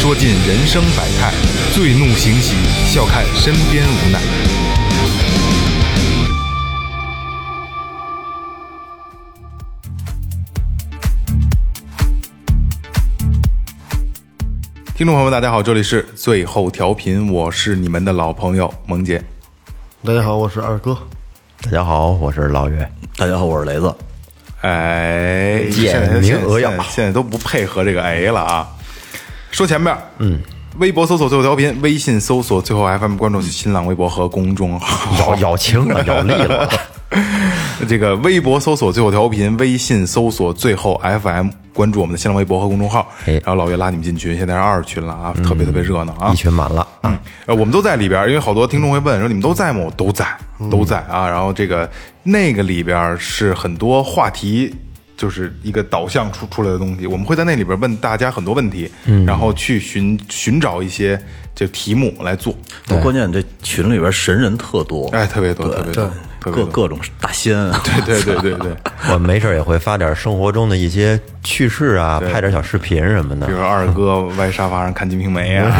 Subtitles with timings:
[0.00, 1.34] 说尽人生百态；
[1.74, 2.54] 醉怒行喜，
[2.86, 4.20] 笑看身边无奈。
[14.94, 19.20] 听众朋友们，大家好，这里是最后调频，我是你们的老朋友萌姐。
[20.04, 20.96] 大家好，我是二哥。
[21.60, 22.88] 大家好，我是老岳。
[23.16, 23.92] 大家好，我是雷子。
[24.60, 28.68] 哎，简现在明扼要现在现在都不配合这个哎了啊。
[29.50, 30.38] 说前面，嗯，
[30.78, 35.16] 微博搜索最后调频，微信搜索最后 FM，关注新浪微博和公众号。
[35.18, 36.68] 咬咬轻了， 咬利了。
[37.88, 43.08] 这个微博搜索最后调频，微信搜索最后 FM，关注我们的新浪微博和公众号。
[43.24, 46.36] 哎然后老岳拉你们进群，现在是二群了啊，特别特别热闹啊一。
[46.36, 46.86] 群满了。
[47.02, 49.80] 嗯，呃，我们都在里边儿，因为好多听众会问说你们都在吗？
[49.86, 50.26] 我都在，
[50.70, 51.26] 都在啊。
[51.28, 51.88] 然后这个
[52.24, 54.74] 那个里边儿是很多话题，
[55.18, 57.06] 就是一个导向出出来的东西。
[57.06, 58.90] 我们会在那里边问大家很多问题，
[59.26, 61.20] 然后去寻寻找一些
[61.54, 62.56] 就题目来做。
[63.02, 66.10] 关键这群里边神人特多，哎，特别多，特别多。
[66.40, 67.78] 各各种大仙啊。
[67.84, 68.76] 对对对对 对，
[69.08, 73.52] 我们没事儿也会发点生活中的一些趣事啊，拍点小视频什么的比。
[73.52, 75.74] 如二哥歪沙发上看《金瓶梅》啊。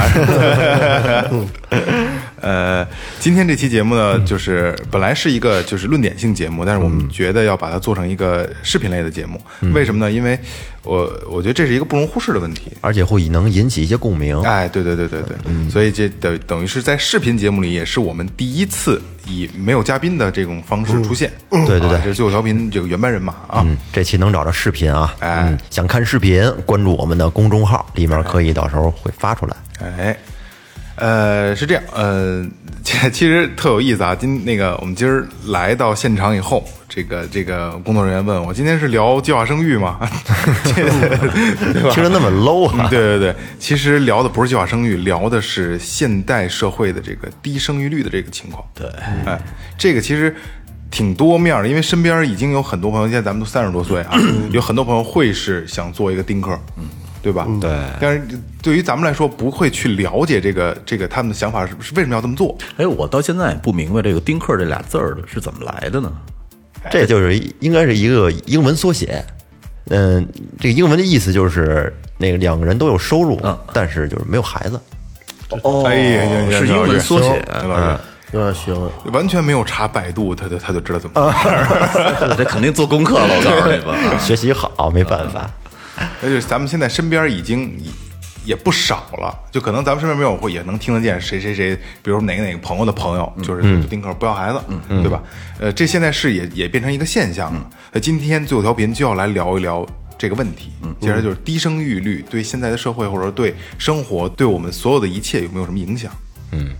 [2.41, 2.87] 呃，
[3.19, 9.41] 今天这期节目呢，就是本来是一个就是论点性节目，但是我们觉得要把它做成一个视频类的节目。
[9.75, 10.11] 为什么呢？
[10.11, 10.39] 因为
[10.83, 12.73] 我我觉得这是一个不容忽视的问题。
[12.81, 14.41] 而且会能引起一些共鸣。
[14.43, 21.31] 哎，对对对对对，所以这等等于是在视频节目里，也是我们第一次以没有嘉宾的这种方式出现。
[21.51, 23.63] 对对对啊这是最后调频这个原班人马啊。
[23.67, 25.15] 嗯，这期能找着视频啊。
[25.19, 29.57] 哎嗯，想看视频，关注我们的公众号，里面可以到时候会发出来。
[29.81, 30.17] 哎，
[30.99, 32.45] 呃，是这样，呃，
[32.83, 34.15] 其其实特有意思啊。
[34.15, 39.99] 今那个我们今儿来到现场以后，这个这个工作人员问我，今天是聊计划生育吗？
[41.93, 42.89] 听着那么 low 啊！
[42.91, 48.65] 对对对，其实聊的不是计划生育，聊的是现代社会的这个低生育率的这个情况。
[48.75, 48.89] 对，
[49.25, 49.39] 哎，
[49.77, 50.35] 这个其实
[50.91, 54.19] 挺多面的，因为身边已经有很多朋友，现在咱们都三十多岁啊，
[54.51, 56.85] 有很多朋友会是想做一个丁克，嗯，
[57.23, 57.47] 对吧？
[57.61, 57.71] 对。
[58.01, 58.23] 但是
[58.63, 62.57] 对于咱们来说，不会去了解这个这个他们的想法是是为什么要这么做。
[62.77, 66.13] 哎，我到现在也不明白这个“丁克”这俩字儿是怎么来的呢？
[66.91, 69.25] 这就是应该是一个英文缩写。
[69.91, 70.27] 嗯，
[70.61, 73.41] 这个英文的意思就是那个两个人都有收入，
[73.73, 74.81] 但是就是没有孩子。
[75.63, 75.89] 哦
[76.51, 77.43] 是英文缩写。
[77.63, 77.99] 刘老师
[78.33, 82.35] 有点行，完全没有查百度，他就他就知道怎么回事儿。
[82.37, 83.93] 这肯定做功课了，我告诉你吧。
[83.93, 85.51] 啊 学习好没办法，
[86.23, 87.91] 而且咱们现在身边已经也
[88.45, 95.23] 也不少了，就可能咱们身边没有会也能听得见谁谁谁，比如哪个哪个朋友的朋友，就是丁克不要孩子，对吧？
[95.61, 97.71] 呃，这现在是也也变成一个现象了。
[97.93, 99.87] 那今天最后调频就要来聊一聊
[100.17, 106.11] 这个问题，其实就是低生育率对现在的社会或者说对生活对我们所有的一切有没有什么影响？
[106.53, 106.71] 嗯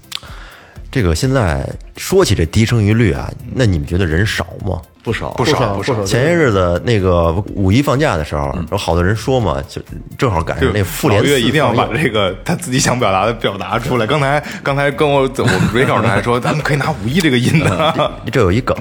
[0.91, 1.69] 这个现在
[1.99, 4.81] 说起这低生育率啊，那你们觉得人少吗？
[5.09, 9.81] 不少不少不少，前些日子那个五一放假的时候，有好多人说嘛，就
[10.19, 14.05] 正好赶上那复联四老岳一定要把这个他自己想表达的表达出来。
[14.07, 18.13] 刚才刚才跟我我们 r e c o 还说，咱们可以拿五一这个音的。
[18.31, 18.77] 这有一梗，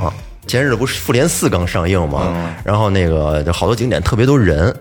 [0.45, 4.75] 前日子不是复联四刚上映嘛，然后那个就好多景点特别多人，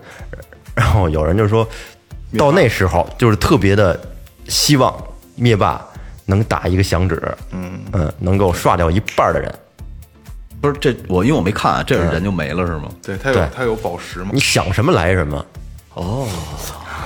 [0.75, 1.67] 然后有人就说，
[2.37, 3.97] 到那时候就是特别的
[4.49, 4.93] 希望
[5.35, 5.81] 灭霸
[6.25, 7.21] 能打一个响指，
[7.51, 9.53] 嗯能够刷掉一半的人。
[10.59, 12.83] 不是这我因为我没看，这人就没了是吗？
[13.03, 13.47] 对他有对。
[13.55, 14.39] 他有宝石吗你？
[14.39, 15.45] 想什么来什么，
[15.93, 16.27] 哦。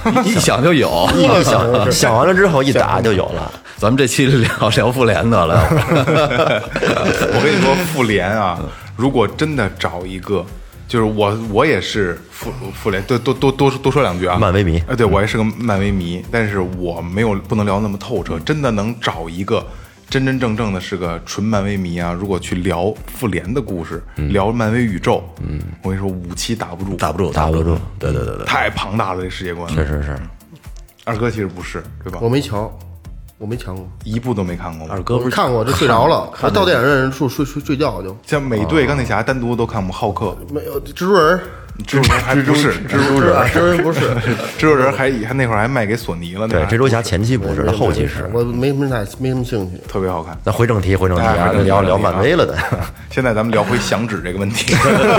[0.26, 1.08] 一想就有。
[1.16, 1.62] 一想
[1.92, 3.52] 想完了之后一打就有了。
[3.78, 8.60] 咱们这期聊聊复联得了， 我跟你说，复联啊，
[8.96, 10.46] 如果真的找一个，
[10.88, 14.82] 就是我，我也是复复联，多多多多多说两句啊，漫威迷。
[14.88, 19.66] 哎，对我也是个漫威迷，但是我没有不能聊那么透彻，真的能找一个
[20.12, 27.78] 真真正正的是个纯漫威迷啊，如果去聊复联的故事，聊漫威宇宙，嗯，我跟你说，五期打不住，打不住，打不住。
[27.98, 30.20] 对对对对，太庞大了，这世界观，确实是，
[31.06, 32.20] 二哥其实不是，对吧？
[32.22, 32.78] 我没瞧，
[33.38, 38.14] 我没瞧过，一部都没看过，二哥不是看过就睡着了，还到电影院处睡睡睡觉就。
[38.28, 41.40] 像美队、钢铁侠单独都看过，浩克、没有蜘蛛人，
[41.86, 44.00] 蜘蛛人还不是蜘蛛人，蜘蛛人不是，
[44.58, 48.30] 蜘蛛人还还那会儿还卖给索尼了，呢对，蜘蛛侠前期不是，他后期是。
[48.34, 49.78] 我没什么太没什么兴趣。
[49.88, 50.38] 特别好看。
[50.44, 51.24] 那回正题，回正题
[51.64, 52.58] 聊聊漫威了的。
[53.10, 54.76] 现在咱们聊回响指这个问题。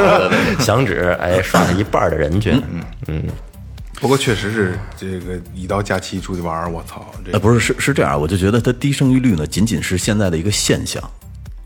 [0.61, 3.23] 响指，哎，刷了一半的人群，嗯嗯
[4.01, 11.03] 不过确实是这个一到假期出去玩，我操，这呃，不是，是是这样，我就觉得它低生育率呢，仅仅是现在的一个现象。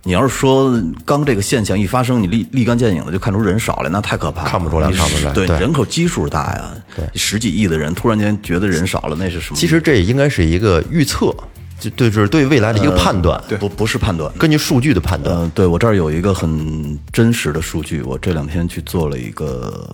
[0.06, 5.32] 你要是说刚这个现象一发生，你立立竿见影的就看出人少来，那太可怕了，看不出来看不出来。
[5.32, 5.58] 对，对。
[5.58, 7.04] 人口基数大呀，对。
[7.16, 9.56] 十几亿的人突然间觉得人少了，那是什么？
[9.56, 11.34] 其实这应该是一个预测，
[11.80, 14.32] 就对，就是对未来的一个判断，不不是判断。
[14.38, 15.36] 根据数据的判断。
[15.36, 19.92] 嗯，对我这儿有一个很真实的数据，我这两天去做了一个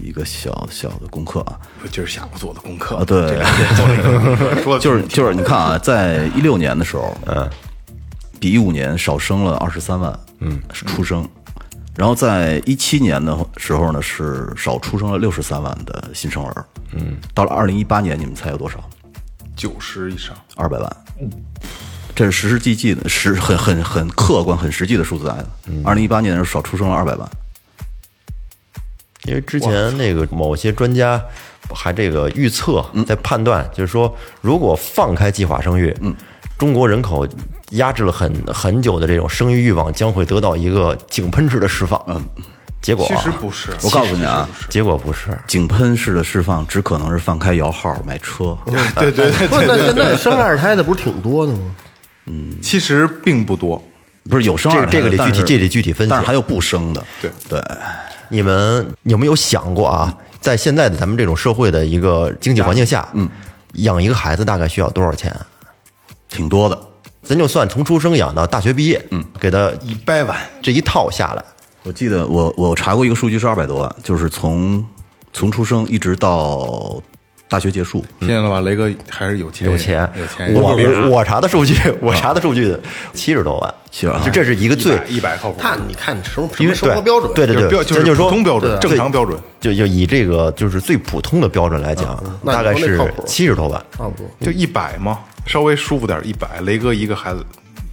[0.00, 1.58] 一个小小的功课啊，
[1.90, 2.94] 就是下午做的功课。
[2.94, 3.42] 啊对。
[4.78, 7.50] 就是就是你看啊，在一六年的时候，嗯，
[8.40, 11.28] 比一五年少生了二十三万，嗯，出生，
[11.96, 18.78] 然后在一七年的时候呢，是少出生了六十三万的新生儿，嗯，到了二零一八年，你们猜有多少？
[19.56, 21.30] 九十以上，二百万，嗯。
[22.14, 25.46] 这是实实际际的，实很很很客观、很实际的数字来的。
[25.84, 27.30] 二零一八年的时候少出生了二百万，
[29.22, 31.22] 因为之前那个某些专家
[31.72, 36.12] 还这个预测，在判断，就是说，如果放开计划生育，嗯，
[36.58, 37.26] 中国人口
[37.70, 42.02] 压制了很很久的这种生育欲望将会得到一个井喷式的释放。
[42.08, 42.20] 嗯，
[42.82, 48.58] 结果其啊实不是，我告诉你啊，结果不是，井喷式的释放只可能是放开摇号买车。
[48.96, 51.58] 对对对不是，那对现在生二胎的不是挺多的吗？
[52.26, 53.82] 嗯其实并不多。
[54.28, 57.02] 不是有生二胎的这个得具体这得具体分析但是还有不生的。
[57.22, 57.62] 对对，
[58.28, 63.26] 你们有没有想过啊，在现在的咱们这种社会的一个经济环境下，嗯，
[63.74, 65.34] 养一个孩子大概需要多少钱？
[66.28, 66.78] 挺多的。
[67.22, 71.44] 咱就算从出生养到大学毕业，嗯，给他一百万，这一套下来，
[71.82, 74.82] 我记得我我查过一个数据是二百多万，就是从
[75.32, 77.02] 从出生一直到
[77.46, 78.02] 大学结束。
[78.18, 78.60] 听见了吧？
[78.60, 80.54] 雷哥还是有钱，有钱，有钱。
[80.54, 82.74] 我我我查的数据，我查的数据
[83.12, 87.30] 七十多万，七十万就这是一个最一百靠谱，看你看你什么什么因为生活标准？
[87.34, 93.84] 对对对，就是说普通标准正常标准，就就以这个就是最普通的标准来讲，大概是七十多万。
[93.94, 94.26] 差不多。
[94.40, 96.60] 就一百嘛，稍微舒服点一百。
[96.60, 97.44] 雷哥一个孩子，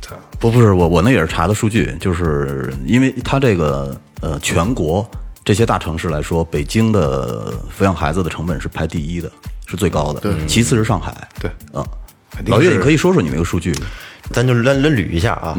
[0.02, 5.10] 操不不是我我那也是查的数据，就是因为他这个呃全国
[5.44, 9.32] 这些大城市来说，北京的抚养孩子的成本是排第一的，
[9.66, 11.16] 是最高的，其次是上海。
[11.40, 11.84] 对，嗯，
[12.48, 13.74] 老岳，你可以说说你那个数据。
[14.32, 15.56] 咱就来来捋一下啊，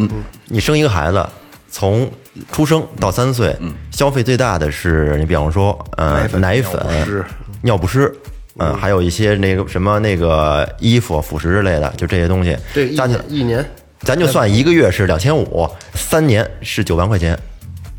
[0.47, 1.25] 你生一个孩子，
[1.71, 2.11] 从
[2.51, 3.57] 出生到三岁，
[3.93, 7.25] 消费最大的是你比方说呃奶粉、尿不湿
[7.63, 8.13] 尿不湿。
[8.59, 12.57] 嗯，还有一些那个什么那个衣服、辅食之类的，就这些东西。
[12.73, 13.65] 对加起来一年
[14.01, 17.39] 咱就算一个月是两千五，三年是九万块钱，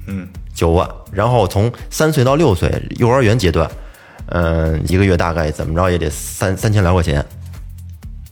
[0.08, 0.90] 嗯，九万。
[1.12, 3.70] 然后从三岁到六岁幼儿园阶段，
[4.28, 7.24] 嗯，一个月大概怎么着也得三三千来块钱。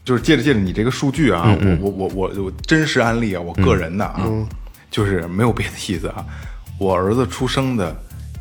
[0.04, 4.30] 就是借着借着你这个数据啊，我我我我我真实案例啊，我个人的啊，
[4.92, 6.24] 就是没有别的意思啊。
[6.78, 7.96] 我儿子出生的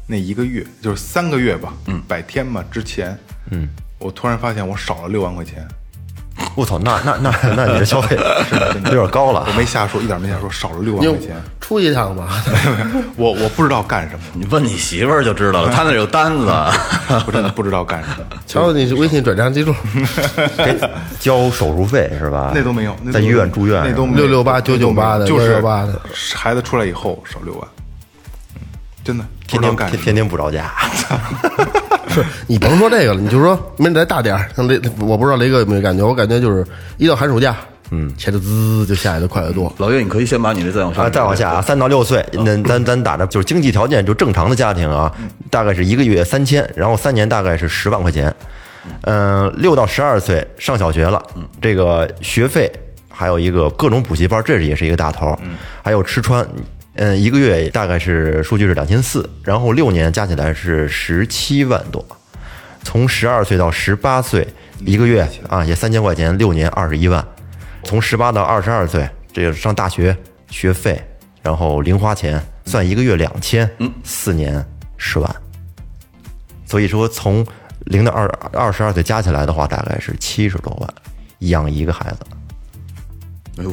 [0.06, 1.72] 那一个月，就是三个月吧，
[2.06, 3.18] 百天嘛之前，
[3.50, 3.68] 嗯，
[3.98, 5.66] 我突然发现我少了六万块钱，
[6.54, 8.16] 我操，那那那那你的消费
[8.86, 9.44] 有点高了。
[9.46, 9.52] 我。
[9.52, 12.42] 没瞎说，一点没瞎说，少了六万块钱，出一趟吧，
[13.16, 16.46] 我我不知道干什么，你问你媳妇儿就知道了，她那有单子。
[17.26, 19.74] 我真的不知道干什么，瞧瞧你微信转账记录，
[21.20, 22.50] 交手术费是吧？
[22.54, 23.82] 那都没有，在医院住院。
[23.86, 24.44] 那都没有。
[24.44, 26.00] 668 998的就是168的。
[26.34, 27.68] 孩子出来以后少六万，
[28.56, 28.62] 嗯，
[29.04, 29.90] 真的天天干。
[29.90, 30.72] 天天天不着家。
[32.14, 36.64] 是你甭说这个了，你就说没再大点儿，像雷，我不知道雷哥有没有感觉，我感觉就是
[36.96, 37.56] 一到寒暑假，
[37.90, 39.72] 嗯，钱就滋就下来的快得多。
[39.78, 45.12] 老岳，你可以先把你的再往下啊，再往下啊，三到六岁，那咱咱打着就是经济条件就正常的家庭啊，
[45.50, 48.32] 大概是一个月三千，然后三年大概是十万块钱。
[49.02, 51.22] 嗯，六到十二岁上小学了，
[51.60, 52.70] 这个学费
[53.08, 55.36] 还有一个各种补习班，这是也是一个大头，
[55.82, 56.46] 还有吃穿。
[56.96, 62.04] 嗯，一个月大概是数据是两千四，然后六年加起来是十七万多。
[62.84, 64.46] 从十二岁到十八岁，
[64.80, 67.26] 一个月啊也三千块钱，六年二十一万。
[67.82, 70.16] 从十八到二十二岁，这个上大学
[70.48, 71.02] 学费，
[71.42, 73.68] 然后零花钱，算一个月两千，
[74.04, 74.64] 四年
[74.96, 75.36] 十万。
[76.64, 77.44] 所以说，从
[77.86, 80.94] 零到二二十二岁加起来的话，大概是七十多万，
[81.40, 82.18] 养一个孩子。
[83.58, 83.72] 哎呦，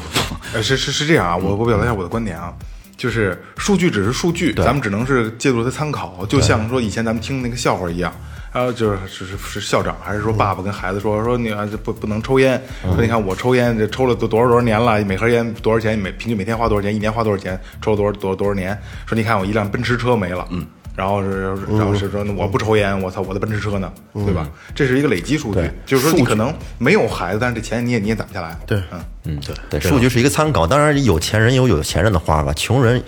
[0.54, 2.54] 呃，是是是这样啊，我我表达一下我的观点啊，
[3.02, 8.14] 就是数据只是数据，咱们只能是借助它参考，就像说以前咱们听那个笑话一样。
[8.52, 18.78] 还有就是是是是校长还是说爸爸跟孩子说说你啊这不不能抽烟，说你看我抽烟这抽了多多少多少年了，每盒烟多少钱，每平均每天花多少钱，一年花多少钱，抽了多少多少多少年，
[19.08, 20.64] 说你看我一辆奔驰车没了，嗯，
[20.96, 24.48] 然后是然后是说我不抽烟，我操我的奔驰车呢，对吧？
[24.76, 28.78] 这是一个累积数据，就是说你可能没有孩子，但是这钱你也你也攒不下来，对。
[28.92, 29.00] 嗯。
[29.24, 33.02] 嗯，对对，数据是一个参考，当然有钱人有有钱人的花吧，穷人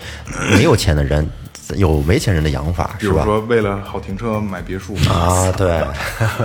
[0.52, 1.28] 没有钱的人
[1.74, 3.24] 有没钱人的养法，是吧？
[3.24, 4.94] 比如说为了好停车买别墅。
[5.10, 5.82] 啊，对，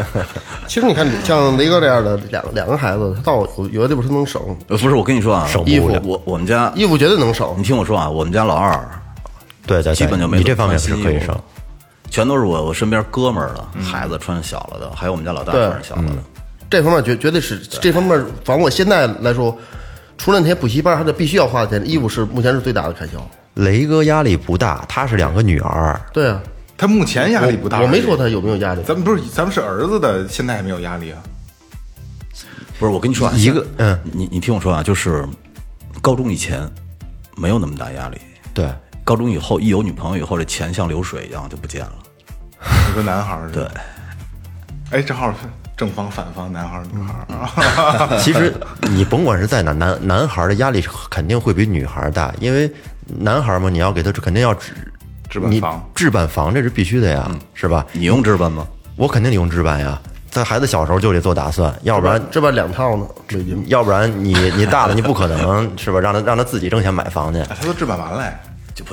[0.67, 5.95] 其实你看，像雷哥这样的两两个孩子，他到有有的地方他能省，呃，不是，我跟你说啊，省衣服。
[6.03, 7.53] 我我们家，衣服绝对能省。
[7.57, 7.63] 你。
[7.63, 8.71] 听我说啊，我们家老二
[9.81, 11.37] 对基本就没你这方面是可以省。
[12.09, 16.15] 全都是我我身边哥们儿的孩子穿小了的，还有我们家老大穿小了的。
[16.67, 19.55] 这方面绝绝对是这方面，反正我现在来说，
[20.17, 23.13] 除了那些补习班，还得必须要花的钱，衣服是目前是最大的开销。
[23.53, 26.41] 雷哥压力不大，他是两个女儿，对啊，
[26.77, 27.81] 他目前压力不大。
[27.81, 31.21] 我没说他有没有压力，咱们不是咱们是儿子的，现在还没有压力啊。
[32.79, 35.27] 不是，我跟你说啊，一个嗯，你你听我说啊，就是
[36.01, 36.67] 高中以前
[37.35, 38.17] 没有那么大压力，
[38.53, 38.67] 对，
[39.09, 41.93] 高中以后一有女朋友以后，这钱像流水一样就不见了。
[42.61, 43.71] 你说男孩儿对吧，
[44.91, 45.33] 哎，正好
[45.75, 48.07] 正方反方，男孩儿女孩儿啊。
[48.21, 52.71] 其实你甭管是在哪，男男孩的压力肯定会比女孩大，因为
[53.07, 57.83] 男孩嘛，你要给他肯定要置你置办房置办房这是必须的呀，是吧？
[57.93, 58.67] 你用置办吗？
[58.95, 59.99] 我肯定得用置办呀，
[60.29, 63.07] 在孩子小时候就得做打算，要不然这边两套呢，
[63.65, 65.99] 要不然你你大了你不可能是吧？
[65.99, 67.39] 让他让他自己挣钱买房去。
[67.39, 68.39] 哎他都置办完了，哎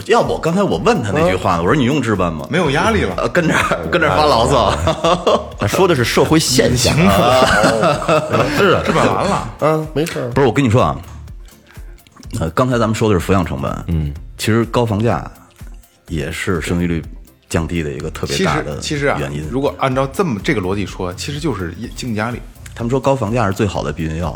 [0.07, 2.47] 要不我刚才我问他那句话呢，我说你用置办吗？
[2.51, 3.15] 没有压力了。
[3.17, 3.55] 呃，跟这
[3.91, 4.73] 跟这发牢骚。
[5.61, 7.47] 那 说的是社会现象啊，
[8.57, 10.31] 是置办完了，嗯，没事儿。
[10.31, 10.97] 不是，我跟你说啊，
[12.41, 15.29] 呃，刚才咱们说的是抚养成本，嗯，其实高房价
[16.09, 17.03] 也是生育率
[17.49, 22.41] 降低的一个特别大的其实啊原因。，如果按照这么这个逻辑说，其实就是一经济压力
[22.75, 24.33] 他们说高房价是最好的避孕药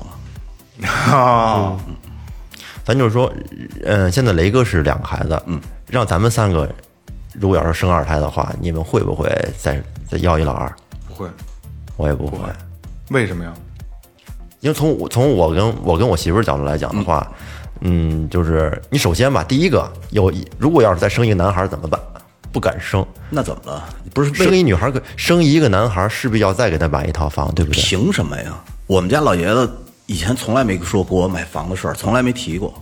[0.80, 1.76] 嘛，啊。
[2.90, 3.32] 咱就是说，
[3.84, 6.68] 嗯，现在雷哥是两个孩子，嗯，让咱们三个
[7.34, 10.68] 如果要是生二胎的话，你们会不会再再要一老二？
[11.06, 11.28] 不会，
[11.96, 12.36] 我也不会，
[13.10, 13.52] 为什么呀？
[14.58, 17.30] 因为从我从我跟我跟我媳妇儿角度来讲的话，
[17.82, 22.00] 嗯，就是你首先吧，第一个有一如果要是再生一个男孩儿怎么办？
[22.50, 23.84] 不敢生，那怎么了？
[24.12, 27.80] 不是生一女孩生一个男孩儿，势必要再给他买一套房，对不对？
[27.80, 28.52] 凭什么呀？
[28.88, 29.70] 我们家老爷子
[30.10, 32.74] 以前从来没说过我买房的事儿，从来没提过。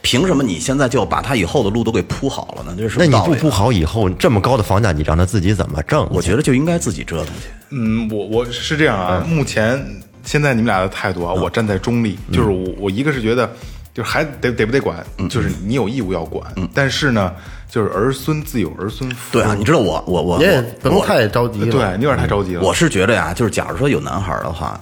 [0.00, 2.74] 凭什么你现在就把他以后的路都给铺好了呢？
[2.74, 6.08] 这是什不铺好以后，这么高的房价，你让他自己怎么挣？
[6.10, 7.50] 我觉得就应该自己折腾去。
[7.68, 9.78] 嗯，我我是这样啊，目前
[10.24, 13.46] 现在你们俩的态度啊，我站在中立，就是我我一个是觉得，
[13.92, 17.30] 就是孩子得得不得管，就是你有义务要管，但是呢，
[17.68, 19.32] 就是儿孙自有儿孙福。
[19.32, 21.66] 对啊，你知道我我我你也我不用太着急了。
[21.70, 22.62] 对你有点太着急了。
[22.62, 24.80] 我是觉得呀，就是假如说有男孩的话，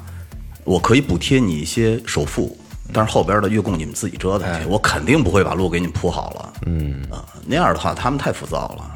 [0.65, 2.57] 我可以补贴你一些首付，
[2.93, 6.53] 但是后边的月供你们自己折腾去，我肯定不会把路给你们铺好了。
[6.67, 7.03] 嗯。
[7.11, 8.95] 啊，那样的话他们太浮躁了。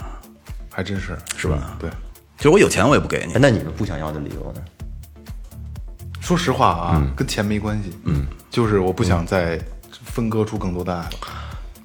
[0.71, 1.18] 还真是。
[1.37, 1.76] 是吧？
[1.78, 1.90] 对，
[2.37, 3.35] 就是我有钱我也不给你。
[3.35, 4.62] 哎，那你们不想要的理由呢？
[6.21, 11.11] 说实话啊，跟钱没关系，嗯，就是我不想再分割出更多的爱了。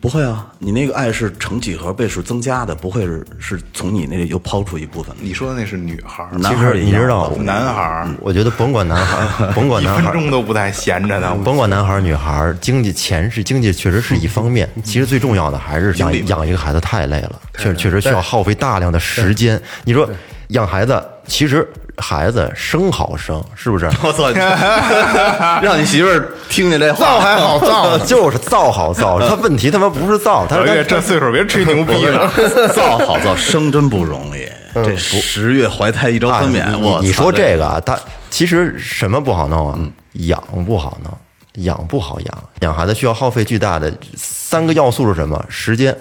[0.02, 5.22] 不会啊，你那个爱是成几何倍数增加的，不会是是从你那里又抛出一部分的。
[5.22, 11.36] 你说的那是女孩儿，男其实孩儿也一样你知道，男孩儿我觉得甭管男孩儿， 甭管一分男孩儿，钟都不带闲着的。
[11.44, 19.62] 甭管男孩儿女孩儿，经济钱是经济确实是一方面，其实最重要的还是养养一个孩子太累了，确确实需要耗费大量的时间。
[19.84, 20.10] 你说
[20.50, 21.66] 养孩子，其实
[21.98, 23.86] 孩子生好生，是不是？
[24.04, 24.30] 我操！
[25.62, 32.30] 让你媳妇儿听见这话，造还好造， 就是造好造，他问题他妈不是造，他老岳是这岁数别吹牛逼了，
[32.74, 34.50] 造好造，生真不容易。
[34.74, 37.98] 这十月怀胎一朝啊分娩，我你说这个啊，他
[38.30, 39.80] 其实什么不好弄啊？
[40.14, 45.44] 养不好弄，养不好养，养孩子需要耗费巨大的三个要素是什么？
[45.50, 45.96] 时间、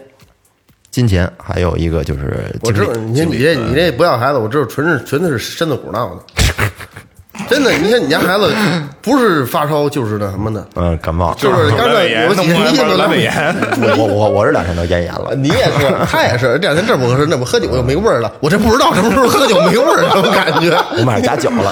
[0.90, 6.22] 金钱，还有一个就是我知道，你你这你这不要孩子，我知道纯是纯的是身子骨闹的。
[7.48, 8.52] 真的，你看你家孩子
[9.00, 15.36] 不是发烧就是那什么的，嗯，感冒，就是刚才我几天都阑尾炎，我我我我这两天都咽炎了。
[15.36, 18.32] 你也是，他也是，这两天这不合适，那不喝酒又没味儿了。
[18.40, 20.76] 我这不知道什么时候喝酒没味儿什么感觉。
[20.98, 21.70] 我马上加酒了，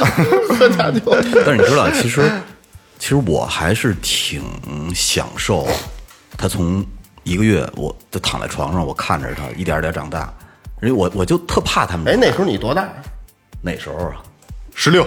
[0.57, 1.01] 喝假酒，
[1.45, 2.23] 但是你知道，其实
[3.01, 4.41] 其实我还是挺
[4.95, 5.67] 享受
[6.39, 6.85] 他从
[7.27, 10.33] 一个月，我就躺在床上，我看着他一点点长大。
[10.81, 12.07] 因为我我就特怕他们。
[12.07, 12.89] 哎，那时候你多大？
[13.61, 14.23] 那时候啊，
[14.75, 15.05] 十六，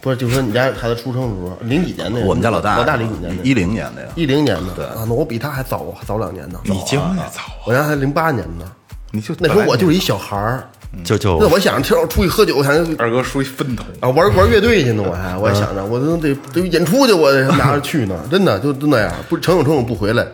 [0.00, 2.20] 不是，就说你家孩子出生的时候，零几年的？
[2.20, 3.42] 我们家老大老大零几年的？
[3.44, 4.08] 一零年的呀。
[4.16, 4.72] 一零年的。
[4.74, 6.58] 对啊，那我比他还早早两年呢。
[6.64, 8.64] 你结婚也早啊，我家还零八年呢。
[9.10, 10.70] 你就那时候我就是一小孩儿，
[11.04, 20.24] 就就那我想听出去喝酒，想二哥属于分头，啊玩玩乐队去呢，我还我还想着我都得得演出去，我得拿着去呢， 真的就就那样，不成有成有不回来，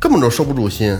[0.00, 0.98] 根本就收不住心。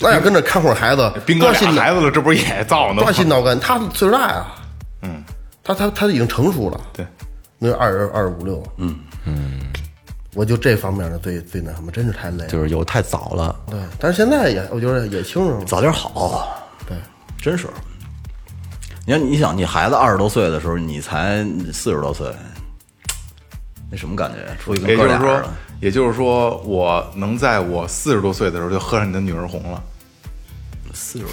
[0.00, 3.12] 那要跟着看会儿孩子，兵哥多心孩子了，这不是也造呢吗多？
[3.12, 3.58] 心挠肝。
[3.58, 4.46] 他岁数大呀，
[5.02, 5.24] 嗯，
[5.64, 7.04] 他他他已经成熟了，对，
[7.58, 9.60] 那二二二五六，嗯嗯
[10.34, 12.46] 我就这方面的最最那什么，真是太累了。
[12.46, 15.64] 就是有太早了，对，但是现在也我觉得也清楚了。
[15.64, 16.48] 早点好，
[16.86, 16.96] 对，
[17.42, 17.66] 真是。
[19.04, 22.32] 你看，你想，你孩子二十多岁的时候，你才四十多岁，
[23.90, 24.54] 那什么感觉？
[24.62, 29.82] 出去跟也就是说哥俩似的，，也就是说，我能在我四十多岁的时候就喝上你的女儿红了。
[30.92, 31.32] 四十多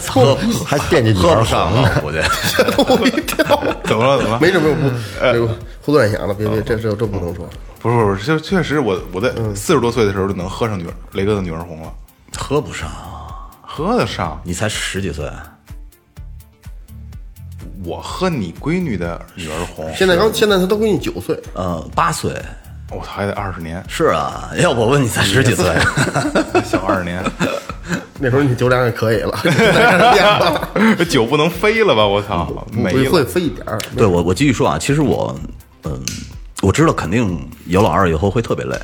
[0.00, 0.36] 岁，
[0.66, 2.18] 还惦记女喝儿不上了，我估计。
[3.00, 3.44] 我一跳，
[3.84, 4.18] 怎么了？
[4.18, 4.40] 怎么了？
[4.40, 5.46] 没什么不，
[5.82, 7.48] 胡思乱想了，别别，这这这不能说。
[7.80, 11.92] 不是不是，就确实我我在四十多岁的时候就能喝上女儿雷哥的女儿红了，
[12.36, 12.90] 喝不上，
[13.62, 14.40] 喝得上。
[14.42, 15.30] 你才十几岁，
[17.84, 22.34] 我喝你闺女的女儿红，现在刚现在她都给你九岁，嗯，八岁。
[22.94, 25.66] 我操，还得二十年，是啊，要我问你才十几岁，
[26.64, 27.22] 小二十年，
[28.20, 29.38] 那时候你酒量也可以了，
[31.10, 32.06] 酒不能飞了吧？
[32.06, 33.24] 我操，没会会。
[33.24, 33.78] 飞一点儿。
[33.96, 35.34] 对我，我继续说啊，其实我，
[35.84, 36.00] 嗯，
[36.62, 38.78] 我知道肯定有老二以后会特别累，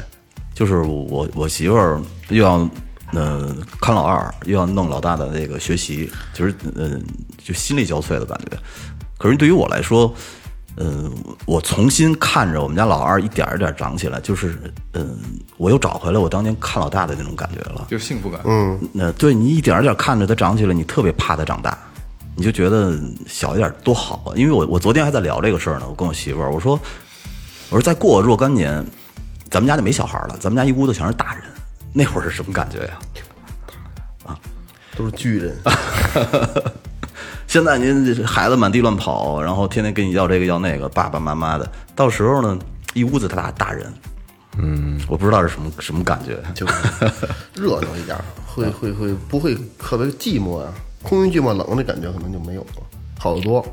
[0.55, 2.69] 就是我我媳妇儿又要
[3.13, 7.03] 嗯看老二，又要弄老大的那个学习，就是嗯、
[7.43, 8.57] 就心力交瘁的感觉。
[9.19, 10.13] 可是对于我来说，
[10.77, 11.13] 嗯、
[11.47, 14.59] 我重新看着我们家老二一点一点长起来，就是
[14.95, 15.19] 嗯、
[15.57, 17.87] 我又找回来我当年看老大的那种感觉了。
[17.91, 21.77] 就是幸福感，嗯，那对你一点一点看着他长起来，你特别怕他长大，
[22.35, 24.33] 你就觉得小一点多好啊。
[24.37, 26.81] 因为我我昨天还在聊这个事儿呢，我跟我媳妇儿我说，
[27.69, 28.85] 我说再过若干年，
[29.51, 31.45] 咱们家就没小孩儿了，咱们家一屋子全是大人，
[31.93, 32.99] 那会儿是什么感觉呀？
[34.25, 34.39] 啊
[34.97, 35.57] 都是巨人，
[37.51, 42.57] 现在您这孩子满地乱跑，然后天天跟你要这个要那个，爸爸妈妈的，到时候呢，
[42.95, 43.93] 一屋子大大人，
[44.57, 46.65] 嗯，我不知道是什么什么感觉，就
[47.61, 50.73] 热闹一点儿，会会会不会特别寂寞啊？
[51.03, 52.83] 空虚寂寞冷的感觉可能就没有了，
[53.19, 53.67] 好得多。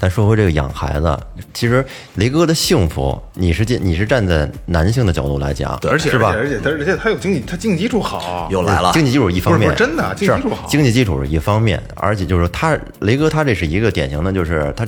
[0.00, 1.18] 咱说回这个养孩子，
[1.52, 1.84] 其实
[2.14, 6.32] 雷哥的幸福，你是站你是站在男性的角度来讲，而且是吧？
[6.36, 14.86] 而且而且而且他有经济，他经济基础好，又来了，经济基础一方面，不是真的经济基础好是经济基础是一方面，而且就是说他雷哥他这是一个典型的，就是他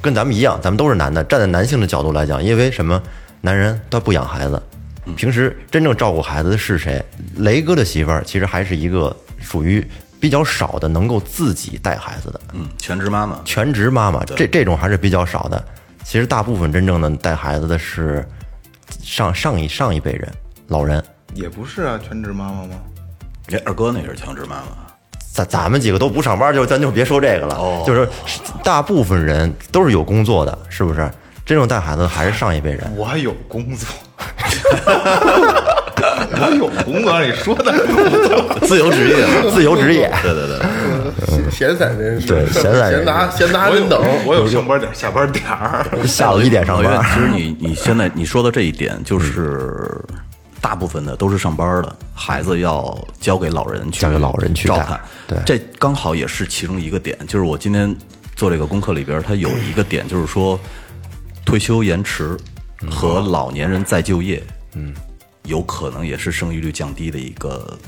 [0.00, 3.02] 跟咱们一样，咱们都是男的，站在男性的角度来讲，因为什么？
[3.42, 4.60] 男人他不养孩子，
[5.14, 7.00] 平时真正照顾孩子的是谁？
[7.36, 9.86] 雷哥的媳妇儿其实还是一个属于
[10.20, 15.62] 比较少的能够自己带孩子的，嗯，全职妈妈，全职妈妈，这这种还是比较少的。
[16.04, 18.26] 其实大部分真正的带孩子的是
[19.02, 20.32] 上上一上一辈人
[20.68, 21.02] 老人，
[21.34, 22.76] 也不是啊，全职妈妈吗？
[23.46, 24.66] 这二哥那是全职妈妈。
[25.32, 27.54] 咱咱们几个都不上班，就咱就别说这个了。
[27.56, 28.08] 哦就是
[28.64, 31.10] 大部分人都是有工作的，是不是？
[31.44, 32.92] 真正带孩子的还是上一辈人。
[32.96, 33.88] 我还有工作，
[36.16, 37.72] 我有工作，按你说的，
[38.66, 40.10] 自由职业，自由职业。
[40.22, 44.46] 对对对，闲散人士，对闲散闲杂闲杂我有人等，我有。
[44.46, 45.84] 上班点，下班点儿。
[46.06, 49.90] 下午一点上班，其实你你现在你说的这一点，就是
[50.60, 54.98] 大部分的都是上班的，孩子要交给老人去交给老人去照看。
[55.26, 57.94] 对这刚好也是其中一个点，就是我今天
[58.34, 59.50] 做这个功课里边，它有。
[59.68, 60.58] 一个点就是说，
[61.44, 62.36] 退休延迟
[62.90, 64.42] 和老年人再就业，
[64.74, 64.94] 嗯，
[65.46, 67.78] 有可能也是生育率降低的一个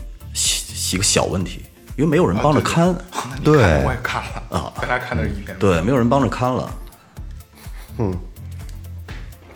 [0.93, 1.61] 一个小问题，
[1.97, 2.89] 因为没有人帮着看。
[2.89, 5.57] 你看我也看了啊，咱俩看的是一篇。
[5.59, 6.73] 对，没有人帮着看了。
[7.99, 8.17] 嗯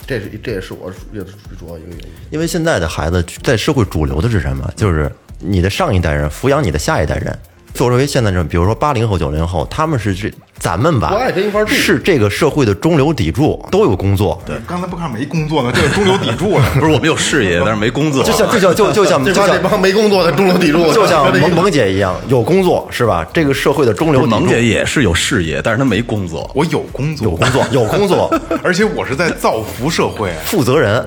[0.05, 1.23] 这是这也是我也
[1.59, 2.09] 主要一个原因。
[2.31, 4.71] 因为现在的孩子在社会主流的是什么？
[4.77, 7.39] 就是你的上一代人抚养你的下一代人。
[7.73, 10.31] 作为现在这，比如说八零后、九零后，他们是这
[10.63, 14.41] 咱们吧不爱跟一块住是这个社会的中流砥柱，都有工作。
[14.47, 16.65] 对，刚才不看没工作呢，这个中流砥柱了。
[16.79, 18.23] 不是我们有事业，但是没工作。
[18.25, 23.27] 就像就像就就像这就像帮这帮没工作的中流砥柱，就像这萌萌姐一样，有工作是吧？
[23.35, 24.31] 这个社会的中流砥柱。
[24.31, 26.49] 萌姐也是有事业，但是她没工作。
[26.55, 31.05] 我有工作，有工作，有工作， 而且我是在造福社会，负责人。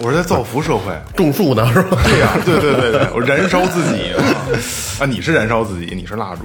[0.00, 0.92] 我是在造福社会。
[1.16, 1.96] 种树呢是吧？
[2.04, 4.18] 对呀、对对对对，我燃烧自己啊！
[4.98, 6.42] 啊，你是燃烧自己，你是蜡烛。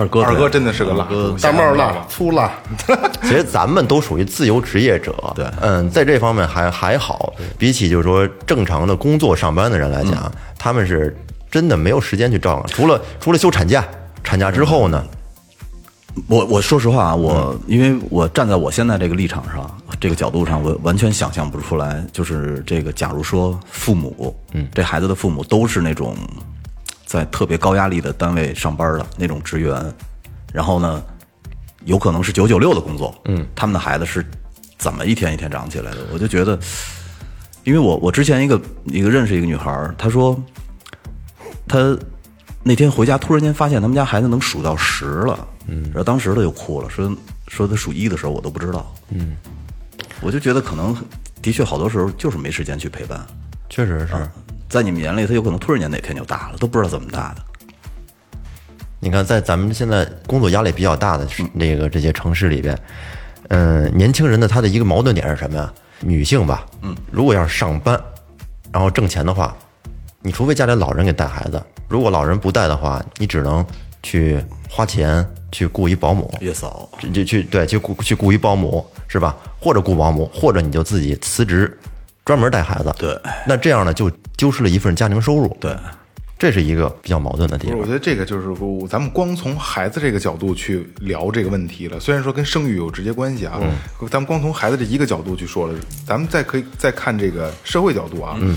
[0.00, 2.50] 二哥二哥真的是个蜡烛，大帽蜡蜡，粗辣，
[3.20, 11.14] 其实咱们都属于自由职业者，对嗯，在这方面还还好，比起就是说正常的工作上班的人来讲，他们是
[11.50, 13.84] 真的没有时间去照了，除了除了休产假，
[14.24, 15.04] 产假之后呢，
[16.28, 26.16] 我我说实话啊，我因为我站在我现在这个立场上，这个角度上，我完全想象不出来，就是这个，假如说父母，嗯，这孩子的父母都是那种
[27.10, 29.92] 在特别高压力的单位上班的那种职员，
[30.52, 31.02] 然后呢，
[31.84, 34.24] 有可能是九九六的工作，嗯，他们的孩子是
[34.78, 35.98] 怎么一天一天长起来的？
[36.12, 36.56] 我就觉得，
[37.64, 40.40] 因为我我之前一个一个认识一个女孩儿，她说，
[41.66, 41.98] 她
[42.62, 47.12] 那天回家突然间发现他们家孩子能数到十了，嗯，然后当时她就哭了，说
[47.48, 49.36] 说她数一的时候我都不知道，嗯，
[50.20, 50.96] 我就觉得可能
[51.42, 53.20] 的确好多时候就是没时间去陪伴。
[53.68, 54.14] 确实是。
[54.70, 57.42] 在你们眼里，他有可能突然间哪天就大了，都不知道怎么大的。
[59.00, 62.78] 你看，在咱们现在工作压力比较大的那个这些城市里边，
[63.48, 65.72] 嗯、年轻人的他的一个矛盾点是什么呀？
[65.98, 68.00] 女性吧，嗯，如果要是上班，
[68.70, 69.56] 然后挣钱的话，
[70.22, 73.66] 你除非家里老人给带孩子，如果老人不带的话，你只能
[74.04, 79.36] 去花钱去雇一保姆，月嫂，就就去对去雇去雇一保姆是吧？
[79.60, 81.76] 或者雇保姆，或者你就自己辞职，
[82.24, 82.94] 专门带孩子。
[82.98, 85.56] 对，那这样呢就丢失了一份家庭收入。
[85.60, 85.76] 对，
[86.38, 87.84] 这是一个比较矛盾的地方，我。
[87.84, 91.98] 觉得这个就是我咱们光从孩子这个角度去聊这个问题了。
[92.00, 93.60] 虽然说跟生育有直接关系啊，
[94.10, 98.56] 咱们光从孩子这一个角度去说了，咱们再可以再看这个社会角度啊，嗯，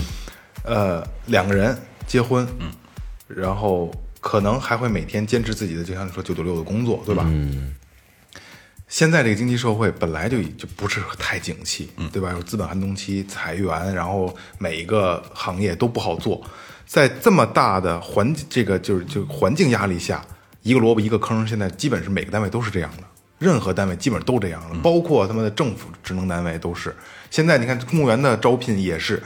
[0.64, 2.70] 呃，两个人结婚，嗯，
[3.28, 7.24] 然后可能还会每天坚持自己的，就像你说九九六的工作，对吧？
[7.26, 7.74] 嗯。
[8.94, 12.30] 现在这个经济社会本来就就不是太景气，对吧？
[12.30, 16.40] 有资本寒冬期、裁员，然后每一个行业都不好做。
[16.86, 20.24] 在这么大的环这个就是就环境压力下，
[20.62, 23.02] 一个萝卜一个坑，现在基本是每个单位都是这样的，
[23.40, 26.94] 任何单位基本都这样了，包括他们的政府职能单位都是。
[27.32, 29.20] 现在你看公务员的招聘也是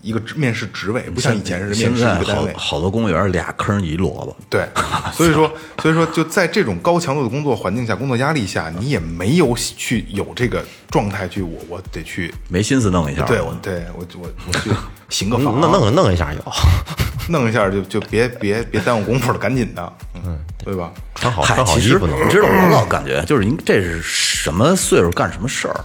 [0.00, 2.52] 一个面试职位，不像以前是面试一个单位。
[2.56, 4.68] 好多公务员俩坑一萝卜，对，
[5.12, 13.22] 所以说，所以说，就在这种高强度的工作环境下、工作压力下，你也没有去有这个状态去，我我得去，没心思弄一下。
[13.24, 14.70] 对我对我我我去
[15.10, 16.42] 行个 房，弄弄弄一下有，
[17.28, 19.92] 弄一下就就别别别耽误功夫了，赶紧的，
[20.24, 20.90] 嗯，对吧？
[21.16, 22.06] 穿好穿好其实衣服。
[22.06, 25.78] 你知道，我老感觉就是您这是什么岁数干什么事儿。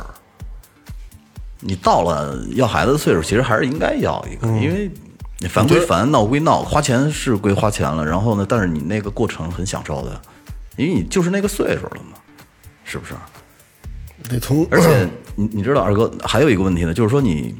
[1.59, 4.89] 你到了要孩子的岁数，其实还是应该要一个，因为
[5.41, 8.05] 你烦归烦，闹归闹，花钱是归花钱了。
[8.05, 10.21] 然后呢，但是你那个过程很享受的，
[10.75, 12.17] 因为你就是那个岁数了嘛，
[12.83, 13.13] 是不是？
[14.29, 17.55] 得从而且你你知道，二哥还有一个问题呢，就是说你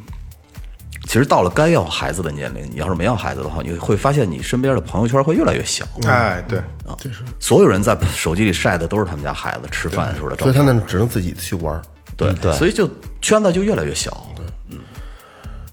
[1.07, 5.85] 其实到了该要孩子的年龄，你要是没要孩子的话，你会发现你身边的朋友圈会越来越小。
[6.05, 6.97] 哎，对啊，
[7.39, 11.81] 所有人在手机里晒的都是他们家孩子吃饭时候的照所以片，他那只能自己去玩。
[12.17, 12.89] 对对所以就
[13.21, 14.27] 圈子就越来越小。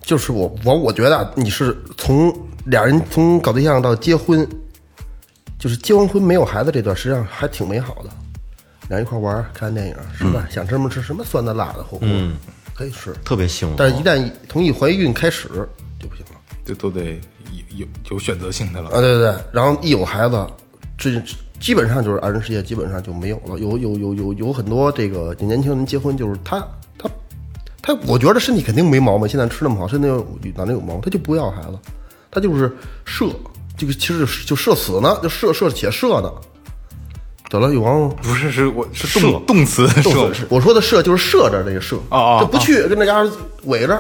[0.07, 2.33] 就是我我我觉得啊你是从
[2.67, 4.49] 俩人从搞对象到结婚，
[5.59, 8.11] 就是结完婚没有孩子这段，实际上还挺美好的。
[8.89, 12.09] 俩人一块玩儿看电影吃饭，想吃什么吃什么，酸的辣的火锅，
[12.73, 13.13] 可以吃。
[13.25, 13.75] 特别幸福。
[13.77, 15.49] 但是，一旦从一怀孕开始
[15.99, 17.19] 就不行了这都得
[17.51, 18.91] 有有有选择性的了。
[18.91, 19.01] 啊！
[19.01, 20.47] 对对对，然后一有孩子，
[20.97, 21.21] 这
[21.59, 23.59] 基本上就是二人世界基本上就没有了。
[23.59, 26.65] 有有有有有很多这个年轻人结婚，就是他
[27.87, 31.79] 他他，我觉得身体肯定没毛病，现在吃那么好，身体有哪能有毛病，他就不要孩子，
[32.31, 33.27] 他就是射，
[33.79, 36.33] 这个其实就射死呢，就射射且射呢。
[37.49, 39.89] 得了，有王不是，是我是动动词
[40.49, 43.31] 我说的射就是射着这个射，啊啊就不去跟那家伙
[43.67, 43.95] 围着，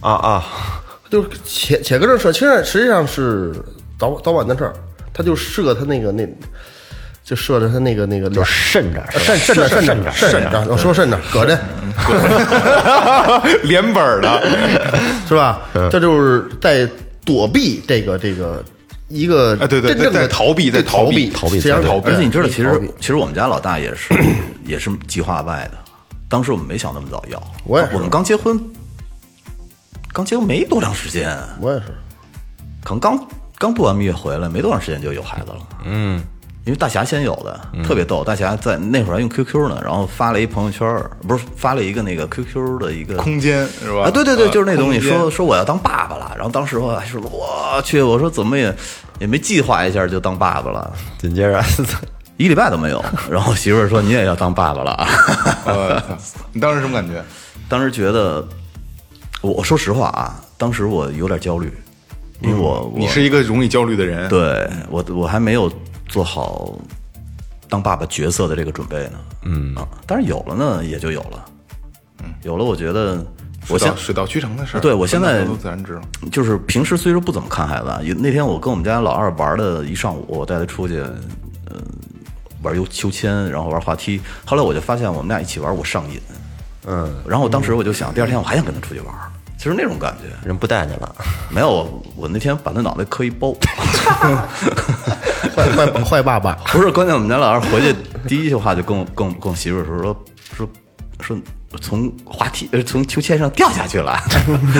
[0.00, 0.44] 啊啊，
[1.08, 3.54] 就是且且搁这射，其实实际上是
[3.96, 4.74] 早早晚的事儿，
[5.14, 6.28] 他就射他那个那，
[7.32, 11.58] 就射着他那个那个就渗着呃渗渗着渗着渗着，我说渗着，搁着
[13.64, 14.46] 连本儿的，
[15.26, 15.62] 是吧？
[15.90, 16.86] 这就是在
[17.24, 18.62] 躲避这个这个
[19.08, 22.10] 一个哎对对真正的在逃避在逃逃避逃避实际上在逃避。
[22.10, 24.12] 而且你知道，其实其实我们家老大也是
[24.66, 25.78] 也是计划外的，
[26.28, 27.42] 当时我们没想那么早要。
[27.64, 27.94] 我也是。
[27.94, 28.60] 我们刚结婚，
[30.12, 31.86] 刚结婚没多长时间，我也是，
[32.84, 33.18] 可能刚
[33.56, 35.58] 刚度完蜜月回来，没多长时间就有孩子了。
[35.84, 36.20] 嗯，
[36.64, 38.22] 因为大侠先有的，特别逗。
[38.22, 40.86] 大侠在那会儿还用 QQ 呢，然后发了一朋友圈，
[41.26, 44.04] 不是发了一个那个 QQ 的一个空间是吧？
[44.04, 46.32] 啊，对对对，呃就是那东西，说说我要当爸爸了。
[46.36, 48.74] 然后当时我还说我去，我说怎么也
[49.18, 51.60] 也没计划一下就当爸爸了，紧接着
[52.38, 53.04] 一礼拜都没有。
[53.28, 55.08] 然后媳妇儿说你也要当爸爸了啊。
[56.52, 57.22] 你当时什么感觉？
[57.68, 58.46] 当时觉得，
[59.40, 61.72] 我我说实话啊，当时我有点焦虑，
[62.40, 65.72] 因为我、我你是一个容易焦虑的人，对我我还没有
[66.12, 66.78] 做好
[67.70, 69.18] 当爸爸角色的这个准备呢。
[69.44, 71.44] 嗯啊，但是有了呢，也就有了。
[72.22, 73.24] 嗯，有了，我觉得
[73.66, 74.80] 我现水到渠成的事儿。
[74.80, 76.02] 对我现在自然知道。
[76.30, 81.80] 就是平时虽说不怎么看孩子那天我跟我们家老二玩了一上午，我带他出去，呃，
[82.62, 84.20] 玩游秋千，然后玩滑梯。
[84.44, 86.20] 后来我就发现我们俩一起玩，我上瘾。
[86.86, 89.14] 嗯，然后当时我就想，第二天我还想跟他出去玩，
[89.62, 90.24] 其实那种感觉。
[90.44, 91.14] 人不带你了，
[91.48, 93.54] 没有，我我那天把他脑袋磕一包，
[95.54, 97.14] 坏坏坏爸爸，不是关键。
[97.14, 97.94] 我们家老二回去
[98.26, 100.16] 第一句话就跟我跟我跟我媳妇儿说说
[100.56, 100.68] 说
[101.20, 101.36] 说
[101.80, 104.18] 从滑梯呃从秋千上掉下去了，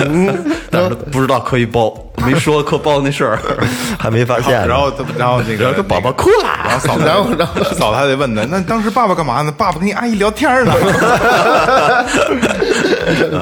[0.69, 1.93] 但是不知道磕一包，
[2.25, 3.39] 没说磕包那事儿。
[3.99, 4.67] 还没发现。
[4.67, 9.51] 然后他，然后那个这宝宝哭了，然后嫂子，然后然后嫂子还得问他，那当时爸爸干嘛呢？
[9.51, 10.73] 爸爸跟你阿姨聊天呢。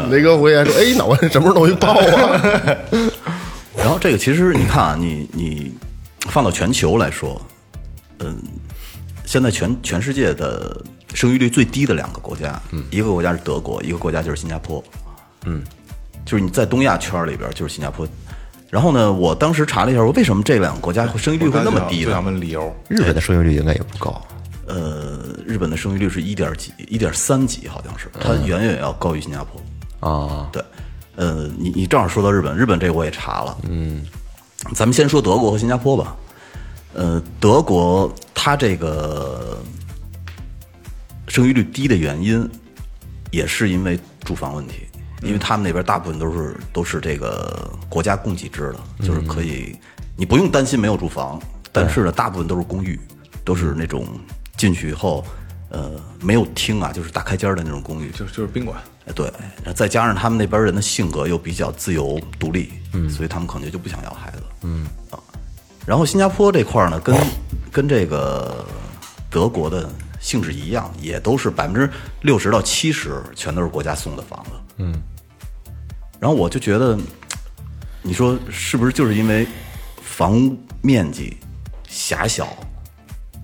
[0.10, 2.42] 雷哥回来说：“哎，脑袋什么时候弄一包啊
[3.78, 5.74] 然后这个其实你看啊，你你
[6.28, 7.42] 放到全球来说，
[8.20, 8.38] 嗯，
[9.26, 10.76] 现在全全世界的
[11.14, 14.84] 生育率最低的两个国家，嗯，一个国家是德国，一个国家就是新加坡，
[15.46, 15.64] 嗯，
[16.26, 18.08] 就是你在东亚圈里边就是新加坡。
[18.70, 22.24] 然后呢，我当时查了一下，说为什么这两个国家会生育率会那么低呢就想？
[22.24, 22.74] 问理由。
[22.88, 24.22] 日本的生育率应该也不高，
[24.66, 29.62] 呃，日本的生育率是一点几、一点三几，好像是，它远远要高于新加坡。
[30.10, 30.64] 啊，对，
[31.18, 34.04] 呃，你你正好说到日本，日本这个我也查了，嗯，
[34.74, 36.16] 咱们先说德国和新加坡吧。
[36.94, 39.58] 呃，德国它这个
[41.32, 42.46] 生育率低的原因，
[43.32, 44.86] 也是因为住房问题，
[45.22, 49.74] 因为他们那边大部分都是都是这个国家供给制的，就是可以
[50.18, 51.42] 你不用担心没有住房，
[51.72, 53.00] 但是呢，大部分都是公寓，
[53.46, 54.06] 都是那种
[54.58, 55.26] 进去以后，
[55.70, 59.32] 呃，没有厅啊，就是大开间儿的那种公寓，就是就是宾馆，哎，对，
[59.74, 64.86] 再加上他们那边人的性格又比较自由独立，嗯，所以他们可能就不想要孩子，嗯。
[65.10, 65.18] 啊。
[65.86, 67.16] 然后新加坡这块儿呢，跟
[67.72, 68.66] 跟这个
[69.30, 69.90] 德国的
[70.22, 71.90] 性质一样，也都是百分之
[72.22, 74.94] 六十到七十全都是国家送的房子，嗯。
[76.20, 76.98] 然后我就觉得，
[78.02, 79.48] 你说是不是就是因为
[80.02, 81.36] 房屋面积
[81.90, 82.48] 狭小，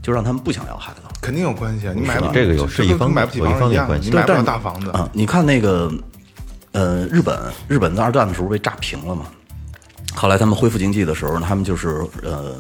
[0.02, 1.02] 就让他们不想要孩子？
[1.20, 1.94] 肯定有关系啊！
[1.96, 5.10] 你买不这个有就是跟一方买不起有一房子一样，方面关系你买不了但是大房子啊！
[5.12, 5.92] 你看那个，
[6.72, 9.26] 呃，日本，日本在二战的时候被炸平了嘛。
[10.14, 12.56] 后来他们恢复经济的时候，他们就是呃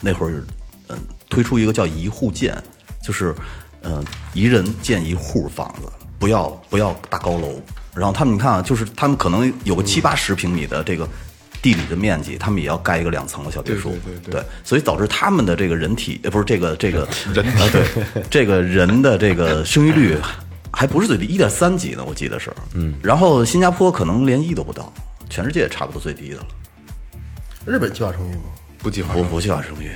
[0.00, 0.42] 那会儿，
[0.88, 2.56] 嗯、推出一个叫一户建，
[3.08, 3.34] 就是
[3.80, 7.58] 呃一人建一户房子，不要不要大高楼。
[7.94, 11.08] 然后他们你看啊，就是他们可能有个七八十平米的这个
[11.62, 20.18] 地理的面积，他们也要盖一个两层的小别墅，对对对对所以导致他们的这个人体呃不是这个这个 人啊对 这个人的这个生育率
[20.70, 22.52] 还不是最低，一点三几呢，我记得是。
[22.74, 24.92] 嗯，然后新加坡可能连一都不到，
[25.30, 26.46] 全世界差不多最低的了。？”
[27.66, 28.42] 日本计划生育吗？
[28.78, 29.90] 不计划不不计划生育，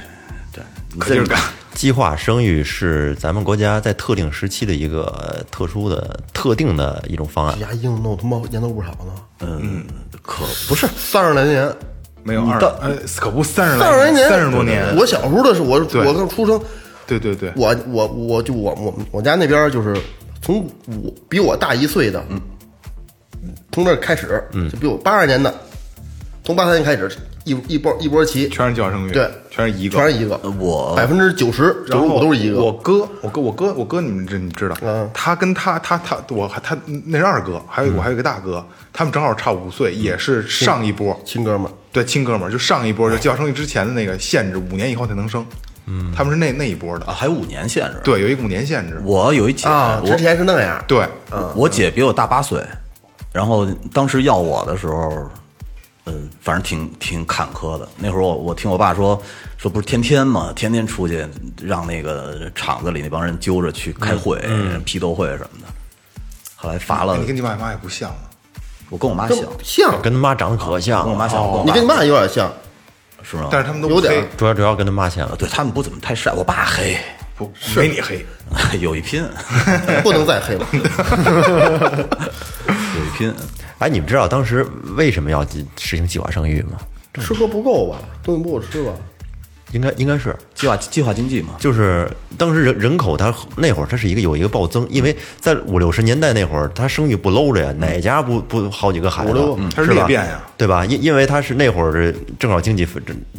[0.51, 1.39] 对，你可劲儿干。
[1.75, 7.59] 计划生育是咱们国家在特定时期的一个呃特殊的、特定的一种方案。
[7.61, 9.85] 牙硬弄他妈年头不少呢，嗯，
[10.23, 11.75] 可不是三十来年，
[12.23, 14.95] 没有二到呃，可不三十三十来年，三十多年。
[14.97, 16.61] 我小时候的时候，我对我刚出生，
[17.07, 17.19] 对。
[17.19, 19.97] 对对，我我我就我我我家那边就是
[20.41, 22.41] 从我比我大一岁的，嗯，
[23.73, 25.53] 从这开始，嗯，就比我八二年的，
[26.45, 27.11] 从八三年开始，
[27.45, 34.77] 一一波一波齐，全是计划生育，对，全是一个，全是一个，我百分之九十九十五都是一个，我哥，我哥，我哥，我哥，你们知你知道？
[34.83, 36.77] 嗯他跟他他他，我还他
[37.07, 45.45] 那是二哥，还有我还有一个大哥，他们正好差五岁，也是上一波，亲哥们儿，对亲哥们儿，就上一波就计划生育之前的那个限制，五年以后才能生。
[45.87, 49.03] 嗯，他们是那那一波的啊，，还有五年限制。，对，有一五年限制。
[49.05, 51.05] 我有一姐，啊，我之前是那样，对，
[51.57, 52.65] 我姐比我大八岁，
[53.33, 55.29] 然后当时要我的时候，
[56.07, 57.89] 嗯，反正挺挺坎坷的。
[57.97, 59.21] 那会儿我我听我爸说，
[59.57, 61.25] 说不是天天嘛，天天出去
[61.63, 64.43] 让那个厂子里那帮人揪着去开会、
[64.85, 65.67] 批斗会什么的。
[66.57, 68.17] 后来罚了你，跟你爸妈也不像啊。
[68.91, 72.53] 我跟我妈像，像，跟他妈长得可像，跟我妈像，我跟我爸你跟你妈有点像，
[73.23, 73.49] 是吗？
[73.51, 75.37] 但是他们都有点黑主要主要跟他妈像啊，。
[75.39, 76.99] 对他们不怎么太晒，我爸黑，
[77.37, 78.27] 不没你黑，
[78.81, 79.25] 有一拼，
[80.03, 80.67] 不能再黑了，
[82.67, 83.33] 有一拼。
[83.83, 84.65] 哎，你们知道当时
[84.97, 85.45] 为什么要
[85.77, 86.79] 实行计划生育吗？
[87.15, 88.93] 吃喝不够吧，东西不够吃吧，
[89.73, 99.33] 应该应该是，计划计划经济嘛，就是当时人人口它那会儿它是一个有一个暴增，因为在五六十年代那会儿，它生育不搂着呀，哪家不不好几个孩子
[99.75, 100.87] 是吧裂变呀对吧？
[100.87, 102.87] 因因为它是那会儿正好经济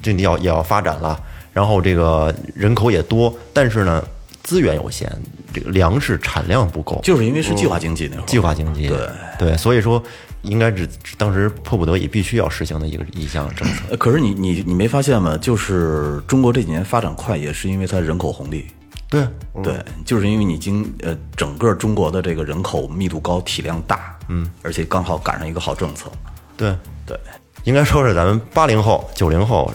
[0.01, 1.17] 经济要也要发展了，
[1.53, 4.03] 然后这个人口也多，但是呢
[4.43, 5.11] 资源有限，
[5.53, 9.09] 这个粮食产量不够，就是因为是计划经济那会儿，计划经济，对。
[9.39, 10.01] 对，所以说
[10.43, 13.83] 应该是当时迫不得已必须要实行的一个一项政策。
[13.89, 15.37] 呃可是你你你没发现吗？
[15.37, 18.67] 就是中国这几年发展快，也是因为它人口红利。
[19.09, 19.27] 对，
[19.63, 19.75] 对，
[20.05, 26.11] 就是因为你经呃整个中国的这个人口密度高、体量大，嗯，而且刚好赶上一个好政策，
[26.57, 26.75] 对，
[27.05, 27.15] 对，
[27.63, 29.71] 应该说是咱们八零后、九零后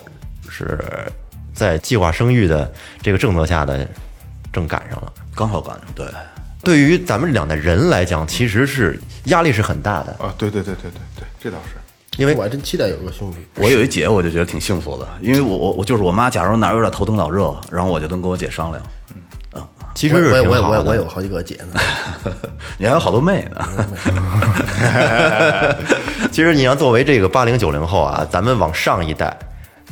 [0.49, 0.79] 是
[1.55, 3.89] 在计划生育的这个政策下的
[4.53, 5.13] 正赶上了。
[5.35, 5.85] 刚好赶上。
[5.95, 6.07] 对，
[6.63, 11.77] 对于咱们两代人来讲，其实是压力是很大的，啊，对对对对对对，这倒是。
[12.21, 18.83] 因为我还真期待有个兄弟，我有一姐，我就觉得挺幸福的，因为我我我就是我妈，假如哪儿有点头疼脑热，然后我就能跟我姐商量。
[19.15, 19.23] 嗯
[19.95, 20.63] 其实是我也我也。
[20.63, 21.81] 我也我有好几个姐呢，
[22.79, 23.69] 你还有好多妹呢，
[26.31, 29.37] 其实你要作为这个八零九零后啊，咱们往上一代，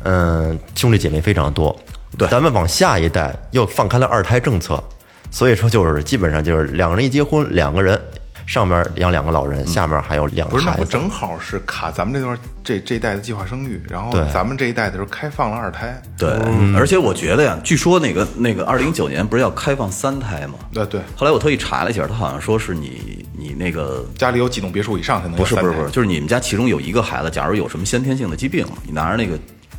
[0.05, 1.77] 嗯，兄弟姐妹非常多，
[2.16, 2.29] 对。
[2.29, 4.83] 咱们往下一代又放开了二胎政策，
[5.31, 8.00] 所以说就是基本上就是两个人一结婚，两个人
[8.46, 10.85] 上面养两个老人，下面还有两不是，那个孩子。
[10.85, 14.24] 不正好是卡咱们这段这这一代的计划生育，然后对。
[14.33, 16.31] 咱们这一代的时候开放了二胎，对，
[16.76, 20.55] 而且我觉得呀，据说那个那个二零一九年不是要开放三胎吗？
[20.72, 29.37] 对，对，后来我特意查了一下，他好像说是你你那个家里有几栋别墅以上才能不是不是不是，就是你们家其中有一个孩子，假如有什么先天性的疾病，你拿着那个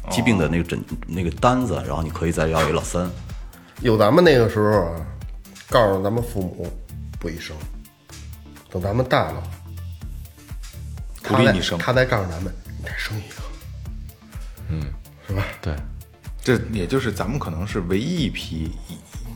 [0.10, 3.10] 疾病的那个诊那个单子，然后你可以再要一老三。
[3.82, 5.06] 有咱们那个时候啊，
[5.70, 6.67] 告诉咱们父母
[7.20, 7.56] 不宜生，
[8.72, 9.43] 等咱们大了，
[11.22, 11.78] 他再鼓励你生。
[11.78, 13.36] 他再告诉咱们，你再生一个，
[14.70, 14.82] 嗯，
[15.28, 15.46] 是吧？
[15.62, 15.76] 对，
[16.43, 18.72] 这也就是咱们可能是唯一一批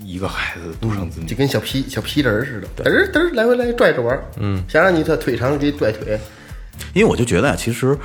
[0.01, 1.27] 一一个孩子独生子女。
[1.27, 1.35] 就。
[1.35, 6.19] 跟小皮小皮人似的，嘚儿嘚儿来回来拽着玩儿，嗯，想让你这腿长给你拽腿，
[6.93, 7.95] 因为我就觉得呀，其实，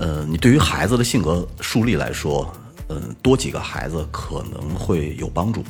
[0.00, 2.50] 呃，你对于孩子的性格树立来说，
[2.88, 5.62] 嗯、多几个孩子可能会有帮助。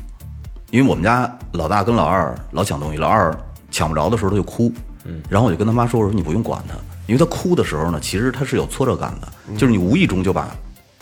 [0.70, 3.36] 因为我们家老大跟老二老抢东西，老二
[3.72, 4.72] 抢不着的时候他就哭，
[5.04, 6.74] 嗯，然后我就跟他妈说，我说你不用管他，
[7.08, 10.48] 因为他哭的时候呢，其实他是有挫折感的，就是你无意中就把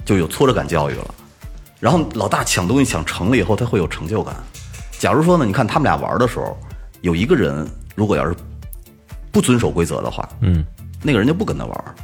[0.07, 1.15] 就有挫折感教育了。
[1.79, 4.35] 然后老大抢东西抢成了以后，他会有成就感。
[4.99, 6.59] 假如说呢，你看他们俩玩的时候，
[7.03, 8.35] 有一个人如果要是
[9.31, 10.65] 不遵守规则的话，嗯，
[11.03, 11.95] 那个人就不跟他玩儿，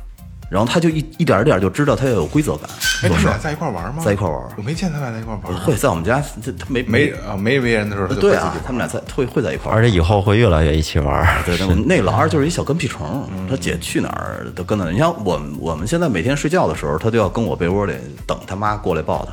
[0.51, 2.69] 然后他就一一点儿一点儿就知道他要有规则感。
[3.03, 4.03] 哎，他们俩在一块玩吗？
[4.05, 5.55] 在一块玩我没见他俩在一块玩。
[5.61, 9.83] 会在我们家，这他没没啊，没没人的时候，对啊他们俩在会会在一块儿而。
[9.83, 11.27] 且以后会越来越一起玩。
[11.45, 14.91] 对，那 那老二就是一小跟屁虫，他姐去哪儿都跟着。
[14.91, 17.95] 你像我们我们现在每天睡觉的时候，他都要跟我被窝里
[18.27, 19.33] 等他妈过来抱他，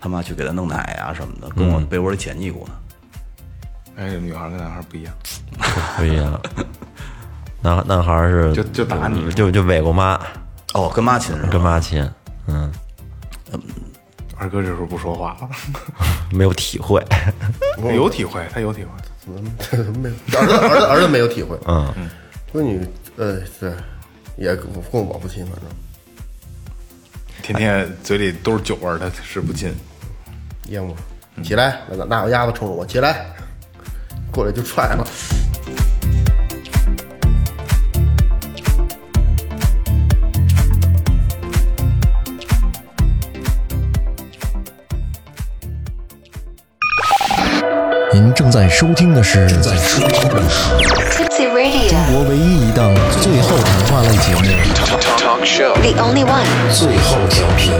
[0.00, 2.72] 他妈去给他弄奶啊、什么的，跟我被窝里舔腻咕呢。
[3.96, 5.12] 哎，女孩跟男孩不一样，
[5.96, 6.40] 不一样。
[7.62, 10.18] 男男孩是就就打你就就尾过妈，
[10.74, 11.48] 哦，跟妈亲是吧？
[11.50, 12.08] 跟妈亲，
[12.46, 12.70] 嗯，
[14.36, 15.48] 二哥这时候不说话了，
[16.32, 17.04] 没有体会。
[17.94, 18.90] 有体会，他有体会。
[19.22, 21.92] 怎么怎么没有，儿子儿子儿子没有体会，嗯，
[22.52, 23.72] 闺女，呃，对，
[24.36, 25.64] 也跟我跟我不亲，反正
[27.42, 29.72] 天天嘴里都是酒味儿，他是不亲。
[30.68, 30.96] 烟雾，
[31.42, 33.26] 起来，拿拿有鸭子冲着我，起来，
[34.32, 35.06] 过来就踹了。
[48.12, 50.74] 您正在收听的是正在收听的是
[51.14, 52.92] Tipsy Radio, 中国唯一一档
[53.22, 54.40] 最后谈话类节目
[55.80, 56.44] the only one.
[56.76, 57.72] 《最后调频》。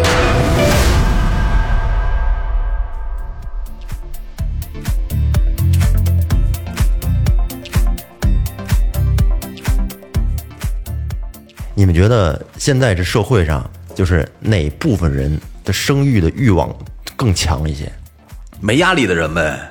[11.74, 16.72] 你们觉得现在这社会上，就是哪部分人的生育的欲望
[17.16, 17.90] 更强一些？
[18.60, 19.69] 没压力的人呗。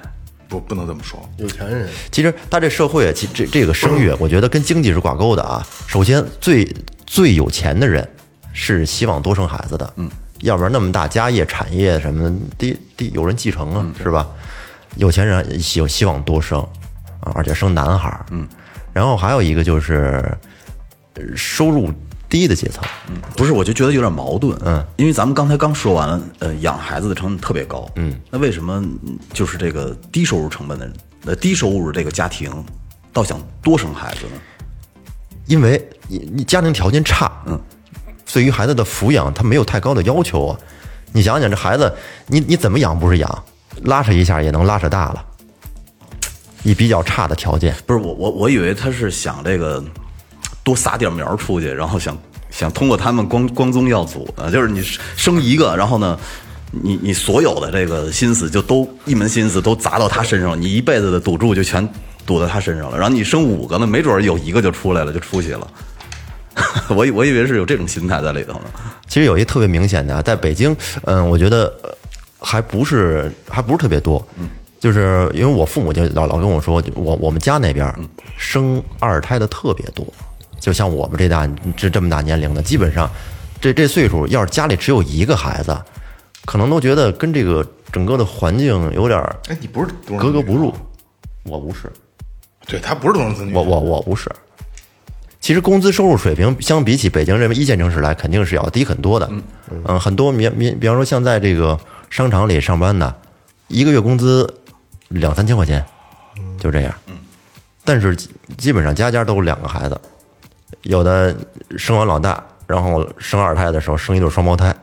[0.50, 1.18] 不，不能这么说。
[1.38, 5.66] 有钱人，其实他这社会啊，其这这个生育，我觉得跟经济是挂钩的啊。
[5.88, 6.68] 首先，最
[7.06, 8.06] 最有钱的人
[8.52, 10.10] 是希望多生孩子的，嗯，
[10.40, 14.28] 要不然那么大家业、产业什么的，得得有人继承啊，是吧？
[14.96, 16.60] 有钱人希希望多生
[17.20, 18.48] 啊，而且生男孩，嗯。
[18.92, 20.36] 然后还有一个就是
[21.14, 21.94] 呃收入
[22.30, 24.56] 低的阶层，嗯不是，我就觉得有点矛盾。
[24.64, 27.90] 嗯，因为咱们刚才刚说完了，呃，养孩子的成本特别高。
[27.96, 30.92] 嗯，那为什么嗯就是这个低收入成本的
[31.26, 32.52] 呃低收入这个家庭，
[33.12, 34.40] 倒想多生孩子呢？
[35.48, 37.60] 因为你你家庭条件差，嗯，
[38.32, 40.60] 对于孩子的抚养他没有太高的要求啊。
[41.12, 41.92] 你想想这孩子，
[42.28, 43.44] 你你怎么养不是养，
[43.86, 45.26] 拉扯一下也能拉扯大了。
[46.62, 49.84] 以比较差的条件，不是我我我以为他是想这个
[50.70, 52.16] 多撒点苗出去，然后想
[52.52, 54.84] 想通过他们光光宗耀祖呢，就是你
[55.16, 56.16] 生一个，然后呢，
[56.70, 61.88] 你你所有的这个心思就都一门心思都砸到他身上了，你一辈子的赌注就全
[62.24, 65.68] 赌在他身上了，然后你生五个呢，没准有一个就出来了，就出息了。
[66.96, 68.66] 我以我以为是有这种心态在里头呢。
[69.08, 71.90] 其实有一特别明显的啊，在北京，嗯，我觉得呃
[72.40, 74.50] 还不是还不是特别多，嗯，
[74.80, 77.92] 就是因为我父母就老老跟我说，我我们家那边
[78.38, 80.06] 生二胎的特别多，
[80.60, 83.10] 就像我们这大这这么大年龄的，基本上
[83.62, 85.78] 这这岁数，要是家里只有一个孩子，
[86.46, 90.74] 可能都觉得跟这个整个的环境有点儿哎，你不是格格不入。
[91.44, 91.92] 我不是，
[92.68, 94.30] 对他不是独生子女，我我我不是。
[95.40, 99.28] 其实工资收入水平相比起北京这么一线城市来，肯定是要低很多的。
[99.86, 101.80] 嗯，很多比比比方说像在这个
[102.10, 103.16] 商场里上班的，
[103.70, 104.54] 一个月工资
[105.08, 105.84] 两三千块钱，
[106.60, 106.94] 就这样。
[107.08, 107.16] 嗯，
[107.86, 110.00] 但是基基本上家家都有两个孩子，
[110.84, 111.36] 有的
[111.78, 114.76] 生完老大，然后生二胎的时候生一对双胞胎，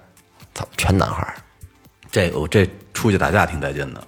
[0.54, 1.34] 操，全男孩儿。
[2.10, 4.02] 这我这出去打架挺带劲的，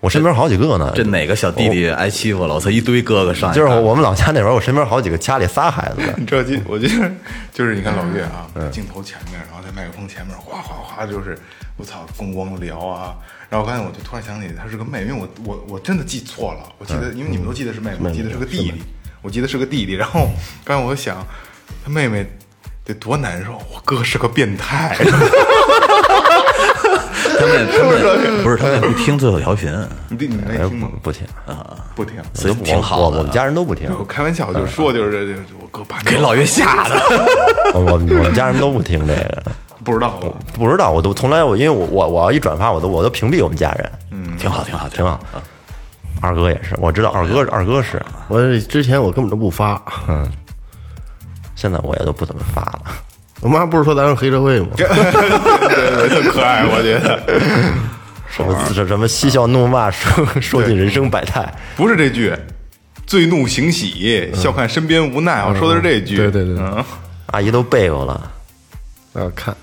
[0.00, 0.92] 我身边好几个呢。
[0.94, 2.54] 这哪个小弟弟挨欺负了？
[2.54, 7.10] 我操，一堆哥哥上就是我们老家那边，我身边好几个家里仨孩子的，你知道，就我觉得
[7.52, 11.38] 就是你看老岳啊，镜头前面，然后在麦克风前面，哗哗哗，就是
[11.76, 13.14] 我操，咣咣的聊啊。
[13.50, 18.82] 然后刚才我就突然想起他是个妹妹，因为我我我真的记错了，我记得因为你们都记得是妹妹，我记得是个弟弟，
[19.22, 19.94] 我记得是个弟弟。
[19.94, 20.28] 然后
[20.64, 21.24] 刚才我想，
[21.84, 22.26] 他妹妹
[22.84, 24.96] 得多难受，我哥是个变态。
[27.38, 29.70] 他们 他们不是他们不听最后调频，
[30.08, 31.10] 你弟你没哎听吗不？
[31.10, 31.26] 不听，
[31.94, 32.14] 不听。
[32.34, 33.16] 所以挺我好的。
[33.16, 36.94] 我我们家人都不听，我开玩笑，就说，就是这这我哥把给老岳吓的，
[37.74, 39.42] 我我我们家人都不听这个，
[39.84, 40.20] 不知道？
[40.54, 45.20] 不知道，我都从来我因为我我我要一转发，我都我都屏蔽我们家人，嗯挺好挺好挺好。
[46.22, 50.26] 二哥也是，我知道二哥二哥是，我之前我根本都不发，嗯
[51.54, 52.82] 现在我也都不怎么发了。
[53.40, 54.68] 我妈不是说咱是黑社会吗？
[54.76, 57.20] 对 对，特可爱，我觉得
[58.30, 61.52] 什么什什么嬉笑怒骂，说说尽人生百态。
[61.76, 62.32] 不是这句。
[63.04, 65.44] 醉怒行喜，笑看身边无奈。
[65.44, 66.16] 我说的是这句。
[66.16, 66.64] 对对对
[67.26, 68.30] 阿姨都背过了，
[69.12, 69.54] 我要看，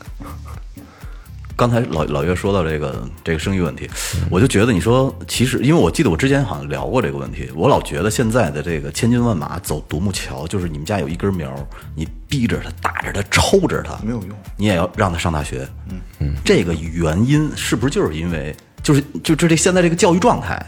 [1.60, 3.90] 刚才老老岳说到这个这个生育问题，
[4.32, 11.54] 我就觉得你说其实，因为我记得我之前好像聊过这个问题，我老觉得现在的这个千军万马走独木桥，就是你们家有一根苗，
[11.98, 15.68] 你逼着他、打着他、抽着他，没有用，你也要让他上大学。
[15.90, 20.66] 嗯嗯，这个原因是不是就是因为就是就这这现在这个教育状态？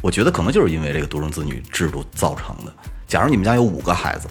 [0.00, 2.72] 我觉得可能就是因为这个独生子女制度造成的。
[3.08, 4.28] 假如你们家有五个孩子，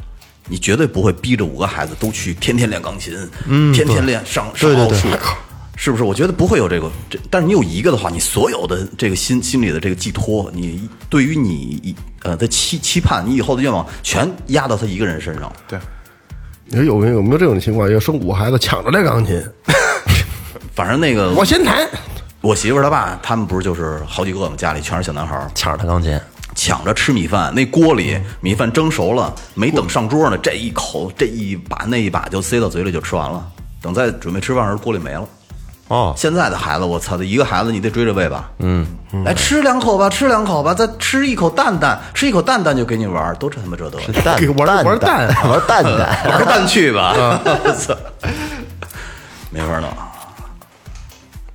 [0.48, 3.14] 你绝对不会逼着五个孩子都去天天练钢琴，
[3.46, 5.10] 嗯，天天练上上奥数，
[5.80, 6.04] 是不是？
[6.04, 15.54] 我觉得不会有这个，这但是你有一个的话，你所有的这个心心里的这个寄托，你对于你呃的期期盼，你以后的愿望，全压到他一个人身上。
[15.68, 15.80] 对，
[16.66, 17.90] 你说有没有有没有这种情况？
[17.90, 19.42] 要生五个孩子抢着练钢琴，
[20.74, 21.88] 反正那个 我先弹。
[22.42, 26.20] 我媳妇儿她爸他们不是就是好几个嘛，家里全是小男孩儿，抢着弹钢琴，
[26.56, 33.48] 抢着吃米饭，那锅里米饭蒸熟了，没等上桌呢，这一口这一把那一把就塞到嘴里就吃完了。
[33.80, 35.28] 等再准备吃饭时，锅里没了。
[35.88, 38.86] 哦，现在的孩子，我操，这一个孩子你得追着喂吧，嗯，
[39.24, 45.28] 来吃两口吧，吃两口吧，再吃一口蛋蛋，吃一口蛋蛋就给你玩，都这他妈这德行，蛋给玩蛋玩蛋。
[45.50, 47.96] 玩蛋蛋， 玩蛋去吧，我操，
[49.50, 49.90] 没法弄。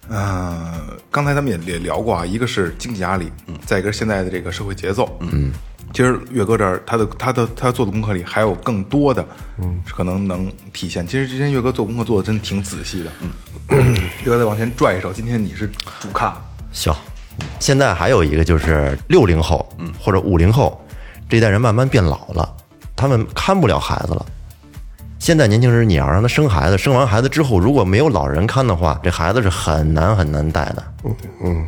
[0.08, 0.80] 呃，
[1.10, 3.56] 刚才咱们也也聊过啊，一个是经济压力，嗯。
[3.64, 5.52] 再一个是现在的这个社会节奏，嗯，
[5.94, 9.24] 其实岳哥这儿他的他的他做的功课里还有更多的，
[9.58, 11.06] 嗯，可能能体现。
[11.06, 13.30] 其实之前岳哥做功课做的真挺仔细的，嗯，
[13.70, 15.66] 岳哥再往前拽一手，今天你是
[16.00, 16.36] 主咖，
[16.72, 16.94] 行。
[17.58, 20.78] 现在还有一个就是六零后，嗯或者五零后
[21.28, 22.48] 这一代人慢慢变老了，
[22.94, 24.26] 他们看不了孩子了。
[25.18, 30.82] 现在年轻人，你要让他生孩子，生完孩子之后，如果没有老人看的话，这孩子是很难很难带的。
[31.04, 31.66] 嗯嗯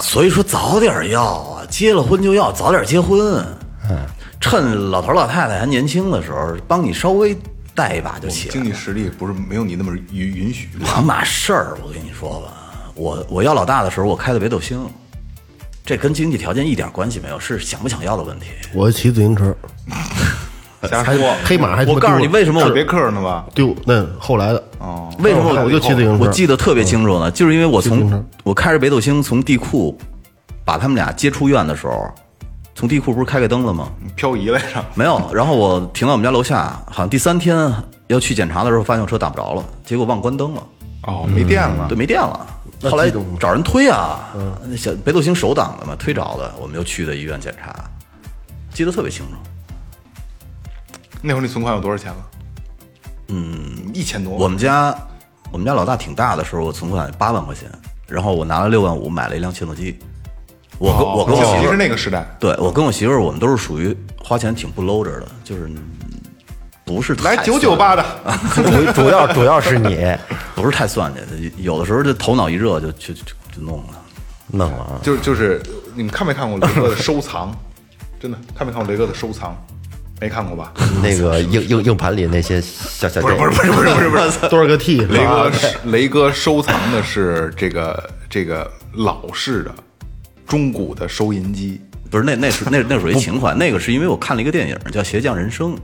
[0.00, 3.44] 所以说早点要啊，结了婚就要早点结婚，
[3.88, 4.04] 嗯，
[4.40, 7.36] 趁老头老太太还年轻的时候，帮你稍微
[7.74, 8.60] 带一把就起来了。
[8.60, 14.86] 经济实力不是没有你那么允允许，两码事儿，我跟你说吧，我我要老大的时候，我开的北斗星，
[15.84, 18.46] 这跟经济条件一点关系没有，是想不想要的问题。
[18.72, 19.54] 我骑自行车，
[20.80, 23.46] 还瞎说，黑马还我告诉你，为什么我是别克呢吧？
[23.54, 23.74] 丢？
[23.84, 26.24] 那后来的哦，为什么我就骑自行车？
[26.24, 27.30] 我记得特别清楚呢？
[27.30, 29.98] 就是因为我从我开着北斗星从地库
[30.64, 32.14] 把他们俩接出院的时候，
[32.74, 33.88] 从地库不是开开灯了吗？
[34.16, 37.72] 漂移来着， 没有，然后我停到我们家楼下，好像第三天
[38.08, 40.62] 要去检查的时候，发现我车打不着了，结果忘关灯了，
[41.04, 42.46] 哦，没电了对，，没电了。
[42.82, 43.10] 后来
[43.40, 47.72] 找人推啊，那小北斗星手挡的嘛，推着的，我们又去的医院检查，
[48.74, 49.32] 记得特别清楚。
[51.22, 52.18] 那会儿你存款有多少钱了？
[53.28, 54.34] 嗯，一千多。
[54.34, 54.94] 我们家
[55.50, 57.70] 我们家老大挺大的时候，我存款八万块钱，
[58.06, 59.98] 然后我拿了六万五买了一辆切诺基。
[60.78, 65.68] 我跟、我跟我媳其实妇儿，那个时代，对我跟我媳妇儿，我们都是属于花钱挺不搂着的，就是
[66.84, 68.04] 不是来九九八的，
[68.54, 68.62] 主
[68.92, 70.06] 主要主要是你
[70.54, 73.22] 不是太算计，有的时候就头脑一热就就就
[73.54, 73.84] 就弄了。
[74.48, 75.60] 弄了啊，就就是
[75.94, 77.50] 你们看没看过雷哥的收藏？
[78.20, 79.56] 真的看没看过雷哥的收藏？
[80.20, 80.72] 没看过吧？
[81.02, 85.00] 那个硬硬硬盘里那些小小不是不是不是不是不是 不是，多少个 T？
[85.06, 89.74] 雷哥是雷哥收藏的是这个这个老式的
[90.46, 91.80] 中古的收银机，
[92.10, 95.76] 不是那那是那那属于情怀，那个是因为我看了一个电影叫《鞋匠人生》，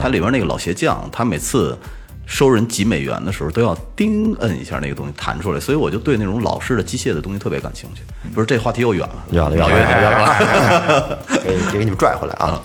[0.00, 1.76] 它里边那个老鞋匠，他每次
[2.24, 8.02] 收人几美元的时候都要叮摁一下那个东西弹出来，所以我就对那种老式的机械的东西特别感兴趣。
[8.34, 12.60] 不是这话题又远了，远了远了远了 给给给你们拽回来啊！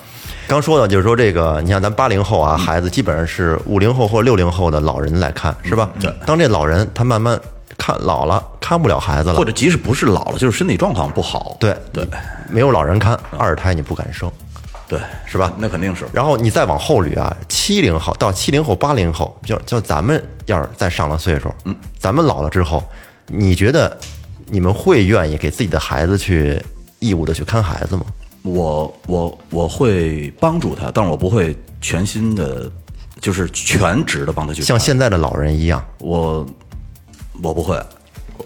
[0.48, 5.90] 刚说到就是说这个，你像咱八零后啊，孩子基本上是五零后或六零后的老人来看，是吧？
[6.00, 6.14] 对。
[6.26, 7.38] 当这老人他慢慢
[7.78, 11.56] 看看老了看不了孩子了，或者即使不是老了，就是身体状况不好。
[11.60, 12.06] 对对
[12.50, 14.30] 没有老人看，二胎你不敢生，
[14.88, 15.54] 对，是吧？
[15.58, 16.06] 那肯定是。
[16.12, 22.84] 然后你再往后捋啊，七零后到七零后、八零后，就就咱们要是再上了岁数，嗯，咱们老了之后，
[23.28, 23.98] 你觉得
[24.48, 26.62] 你们会愿意给自己的孩子去
[27.00, 28.06] 义务的去看孩子吗？
[28.44, 32.72] 我我我会帮助他，但是我不会全心的，
[33.20, 34.66] 就是全职的帮他去看。
[34.66, 36.46] 像现在的老人一样，我
[37.42, 37.80] 我不会。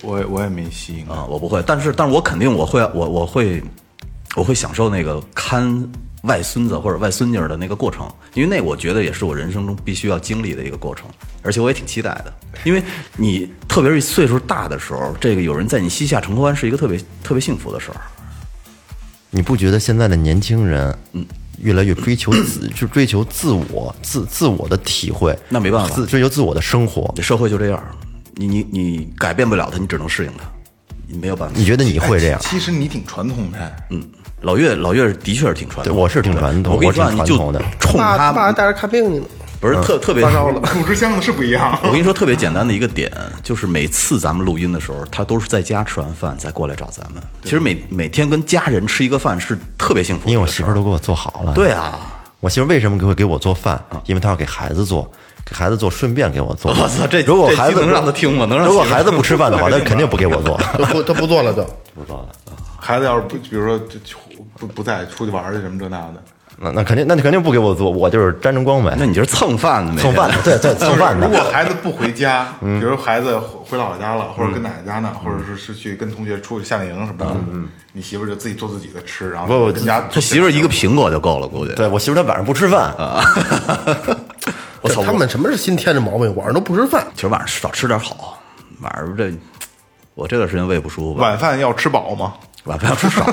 [0.01, 3.61] 我也我也没吸引啊，我不会，但是但是我肯定我会我我会
[4.35, 5.87] 我会享受那个看
[6.23, 11.07] 外孙子或者外孙女儿的那个过程，因为那我觉得也是我人生中必须要经历的一个过程，
[11.43, 12.33] 而且我也挺期待的，
[12.63, 12.81] 因为
[13.17, 18.01] 你特别是岁数大的时候，这个有人在你膝下承欢是一个特别特别幸福的事儿。
[19.29, 21.25] 你不觉得现在的年轻人，嗯，
[21.59, 25.93] 越来越追求自，就 追求自我、自自我的体会，那没办法。
[25.93, 27.11] 自追求自我的生活。
[27.15, 27.83] 这社会就这样，
[28.47, 30.43] 你你你改变不了他，你只能适应他，
[31.07, 31.55] 你没有办法。
[31.57, 32.39] 你觉得你会这样？
[32.41, 34.01] 其实你挺传统的，嗯，
[34.41, 39.25] 老岳老岳的确是挺传统我是挺传统我我跟你说啊，你就挺传统的冲爸他爸带着看病去了，
[39.59, 40.61] 不是特特别发烧了。
[40.73, 41.77] 主持箱子是不一样。
[41.83, 43.11] 我跟你说特别简单的一个点，
[43.43, 47.21] 就是每次咱们录音的时候，他都是在家吃完饭再过来找咱们。
[47.43, 50.27] 其实每每天跟家人吃一个饭是特别幸福。
[50.27, 51.53] 因为我媳妇儿都给我做好了。
[51.53, 51.99] 对啊，
[52.39, 53.79] 我媳妇儿为什么给会给我做饭？
[54.05, 55.09] 因为她要给孩子做，
[55.45, 56.71] 给孩子做，顺便给我做。
[56.79, 60.57] 我操这如果孩子能让他听吗能让如果孩子不吃饭的话， 他肯定不给我做。
[60.77, 61.65] 他不他不做了就。
[62.79, 63.79] 孩子要是不，比如说
[64.57, 66.23] 不不在出去玩去什么这那的，
[66.57, 68.95] 那那肯定，那你肯定不给我做，我就是沾着光呗。
[68.97, 71.39] 那你就是蹭饭的，蹭饭的，对对，蹭饭如果。
[71.51, 77.35] 孩子不回家，比如孩子回姥姥家了，或者跟奶奶家呢，或者是是去跟同学出去夏令营什么的，
[77.93, 81.73] 你媳妇儿就自己做自己的吃，然后不不跟家他媳妇儿一个苹果就够了，估计。
[81.75, 82.95] 对我媳妇儿她晚上不吃饭，
[84.81, 86.35] 我操，他们什么是新添的毛病？
[86.35, 88.37] 晚上都不吃饭，其实晚上少吃点好，
[88.81, 89.31] 晚上这
[90.15, 92.33] 我这段时间胃不舒服，晚饭要吃饱吗？
[92.65, 93.25] 晚饭要吃少。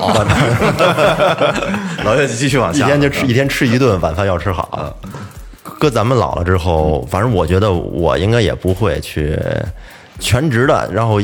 [2.03, 4.95] 老岳继续往下，一天就吃一天吃一顿，晚饭要吃好。
[5.77, 9.39] 搁咱们老了之后，反正我觉得我应该也不会去
[10.19, 11.21] 全职的，然后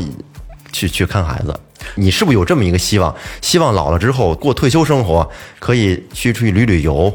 [0.72, 1.58] 去去看孩子。
[1.94, 3.14] 你是不是有这么一个希望？
[3.42, 7.12] 希望老了之后过退休生活，可以去出去旅旅游，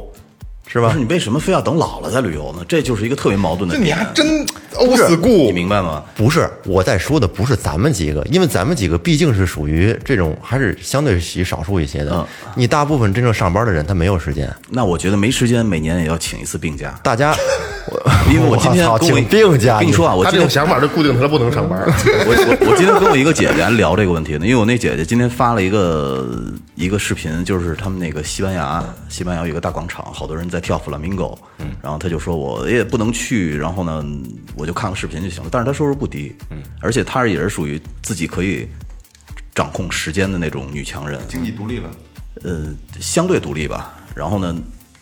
[0.72, 1.00] 是吧不是？
[1.00, 2.64] 你为什么非要等老了再旅游呢？
[2.66, 3.98] 这就是一个特别矛盾的点。
[4.14, 4.46] 这你还真
[4.78, 6.02] 欧死你，明白吗？
[6.16, 12.26] 不是，我在说的不是咱们几个，因为咱们几个毕竟是属于这种还是相对于少数一些的。
[12.56, 14.50] 你大部分真正上班的人，他没有时间。
[14.70, 16.98] 那我觉得没时间，每年也要请一次病假。
[17.04, 17.36] 大家，
[18.32, 21.82] 因为我今天我请病假，跟你说啊，我他今天这种想法就固定他不能上班。
[21.84, 26.26] 我我我今天跟我一个姐姐还聊这个问题呢，因为我那姐姐今天发了一个
[26.76, 34.06] 一个视频，就是他们那个西班牙，西班牙有一个大广场，好多人在跳 flamingo，嗯，然后他就说我也不能去，然后呢，
[34.56, 35.50] 我就看个视频就行了。
[35.52, 38.68] 但是他收入不低，嗯，而且她也是属于自己可以
[39.54, 41.90] 掌控时间的那种女强人，经济独立了，
[42.44, 42.68] 呃，
[43.00, 43.94] 相对独立吧。
[44.16, 44.56] 然后呢，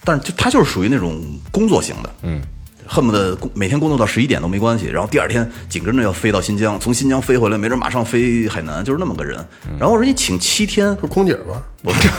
[0.03, 2.41] 但是就她就是属于那种工作型的，嗯，
[2.87, 4.85] 恨不得工每天工作到十一点都没关系。
[4.87, 9.37] 然后第二天紧跟着要飞到新疆，从新疆飞回来，没准马上飞海南，就是那么个人。
[9.79, 11.63] 然后我说你请七天，不是空姐吗？
[11.81, 12.09] 不是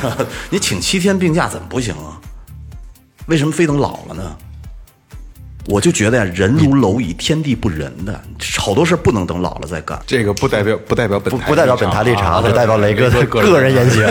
[0.48, 2.20] 你请七天病假怎么不行啊？
[3.30, 4.36] 为什么非等老了呢？
[5.66, 8.20] 我就觉得呀，人如蝼蚁，天地不仁的，
[8.58, 9.96] 好多事儿不能等老了再干。
[10.04, 14.02] 这个不代表不代表本台不不代表本台立场，啊只代表雷哥的个人言行。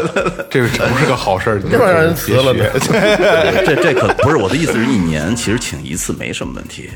[0.50, 6.90] 这个不是个好事儿，这让人辞了别学这 这可不是我的意思，是一年其实请一次没什么问题。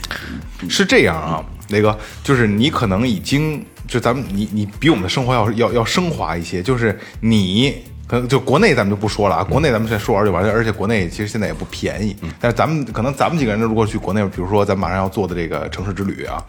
[0.68, 16.44] 是这样啊，雷哥，就是你可能已经就咱们你你比我们的生活要要要升华一些，就是你可能就国内咱们就不说了啊，国内咱们现在说玩就玩，而且国内其实现在也不便宜，但是咱们可能咱们几个人如果去国内，比如说咱马上要做的这个城市之旅啊。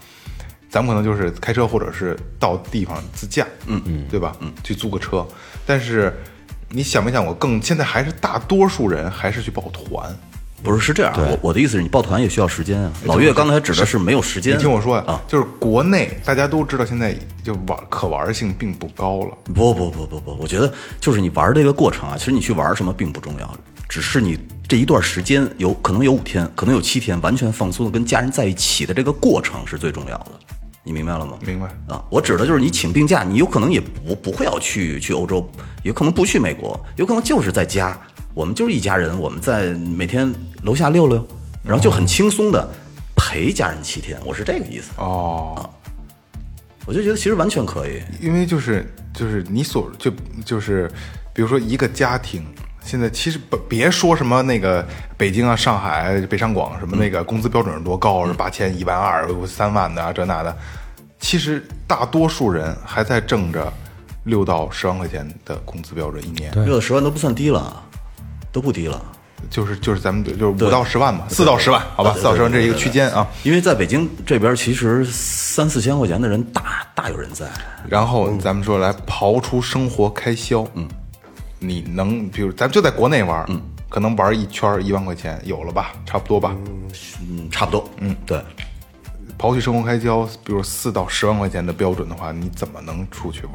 [0.68, 4.34] 咱们可能就是开车，或者是到地方自驾，嗯嗯，对吧？
[4.40, 5.24] 嗯，去租个车。
[5.64, 6.12] 但是
[6.68, 10.12] 你想没想过更，现在还是大多数人还是去报团。
[10.62, 12.92] 不是是这样，我我的意思是你抱团也需要时间啊。
[13.04, 19.36] 老岳刚才指的是没有时间，你听我说呀，啊，就是国内大家都知道，现在就玩可玩性并不高了。
[19.52, 23.56] 不不不不不，我觉得就是你玩这个过程啊，其实你去玩什么并不重要，
[23.88, 24.38] 只是你
[24.68, 30.30] 这一段时间有可能有五天，可能有七天，完全放松的跟家人在一起的这个过程是最重要的。
[30.84, 31.38] 你明白了吗？
[31.46, 35.48] 明白啊，我指的就是你请病假，你有可能也不不会要去去欧洲，
[35.84, 37.96] 有可能不去美国，有可能就是在家，
[38.34, 41.26] 我们就是一家人，我们在每天楼下溜溜，
[41.62, 42.68] 然后就很轻松的
[43.14, 44.90] 陪家人七天，我是这个意思。
[44.96, 45.68] 哦，
[46.86, 48.02] 我就觉得其实完全可以。
[48.20, 50.10] 因为就是就是你所就
[50.44, 50.90] 就是，
[51.34, 52.42] 比如说一个家庭，
[52.82, 60.56] 现在其实不别说什么那个北京啊、上海、北上广什么那个工资标准是多高，是八千、一万二、三万的啊这那的，
[61.20, 63.72] 其实大多数人还在挣着
[64.24, 67.82] 六到十万块钱的工资标准一年，六到十万都不算低了，
[68.52, 69.02] 都不低了。
[69.50, 73.26] 就是就是咱们就是五到十万嘛，四到十万，好吧，四到十万这一个区间啊。
[73.42, 77.50] 因为在北京这边，其实三四千块钱的人大大有人在。
[77.88, 80.88] 然后咱们说来刨出生活开销，嗯，
[81.58, 86.54] 你能比如咱就在国内玩，嗯，可能玩一圈儿一万块钱有了吧，差不多吧。
[87.28, 87.90] 嗯，差不多。
[87.98, 88.40] 嗯，对。
[89.36, 93.54] 刨去生活开销，比如四到十万块钱的标准的话，你怎么能出去玩？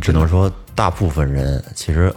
[0.00, 2.12] 只能说大部分人其实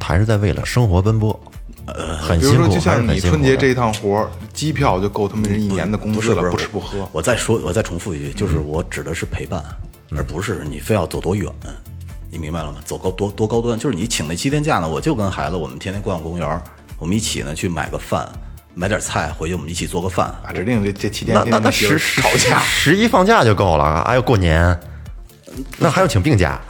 [0.00, 1.38] 还是在为了生活奔波，
[1.86, 7.08] 呃，很比如说，辛苦，就像你还是很辛苦的春节这一趟活儿，机票就够他们人一年的工资了，不是不是不吃不喝。
[7.12, 9.62] 我再说，我再重复一句，就是我指的是陪伴，
[10.16, 11.48] 而不是你非要走多远。
[12.32, 12.78] 你明白了吗？
[12.84, 16.62] 走高多多高端，就是你请那七天假呢，我就跟孩子，我们天天逛逛公园儿，
[16.98, 18.28] 我们一起呢去买个饭，
[18.74, 20.26] 买点菜回去，我们一起做个饭。
[20.44, 24.78] 啊，指定这这七天那那那天天跟媳妇十儿吵架，十一放假就够了，还有过年，
[25.78, 26.60] 那还要请病假。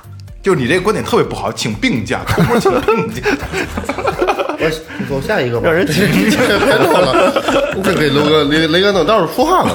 [0.43, 3.23] 就是你这个观点特别不好，请病假，偷摸请病假。
[4.61, 4.69] 我
[5.09, 6.07] 走下一个吧，让人别
[6.77, 7.33] 弄了，
[7.83, 9.73] 这给雷哥雷雷哥弄到时候出汗了。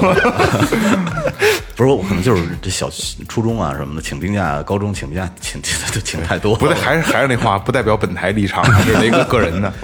[1.74, 2.88] 不是我可能就是这小
[3.28, 6.54] 初中啊什么的，请病假，高中请病假请请请 请太多。
[6.54, 9.72] 不对，还是还是那话，不代表本台立场，这是雷哥个人的。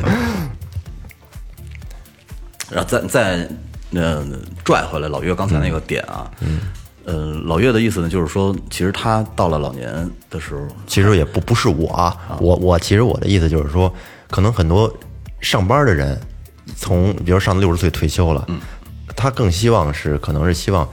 [2.71, 3.49] 然后再再
[3.95, 4.25] 呃
[4.65, 6.61] 拽回来老岳刚才那个点啊，嗯，
[7.05, 13.93] 呃，老岳的意思呢，就是说，其实他到了老年的时候，其实也不不是我啊，我我其实我的意思就是说，
[14.31, 14.93] 可能很多
[15.41, 16.19] 上班的人，
[16.77, 18.47] 从比如上六十岁退休了，
[19.17, 20.89] 他更希望是可能是希望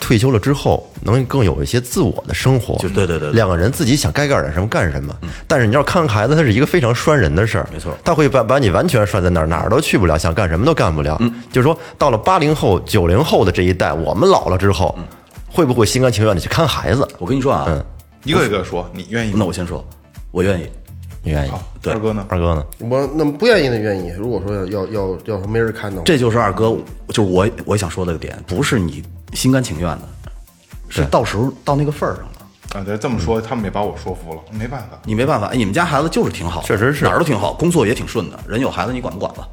[0.00, 5.14] 退休了之后能更有一些自我的生活，就对对对对两个人自己想该干点什么干什么。
[5.46, 11.20] 但是你要看孩子，他是一个非常拴人的事儿，没错他会把把你完全拴在那儿，哪儿都去不了，想干什么都干不了。
[11.52, 14.98] 就是说，到了八零后、九零后的这一代，我们老了之后，
[15.52, 17.06] 会不会心甘情愿的去看孩子？
[17.18, 17.84] 我跟你说啊，嗯
[18.24, 19.36] 一个一个说，你愿意吗？
[19.40, 19.84] 那我先说，
[20.30, 20.68] 我愿意。
[21.24, 21.52] 你愿意？
[21.80, 22.26] 对二哥呢？
[22.28, 22.66] 二哥呢？
[22.80, 26.76] 我那么不愿意的愿意，如果说要要要要没人看到，这就是二哥，
[27.08, 30.08] 就是我我想说的个点，不是你心甘情愿的，
[30.88, 34.98] 是到时候到那个份儿上了，啊，对，这么说他们也把我说服了，没办法。
[35.04, 35.48] 你没办法。
[35.48, 39.46] 哎，你们家孩子就是挺好，确实是哪儿都挺好，工作也挺顺的，人有孩子你管不管吧？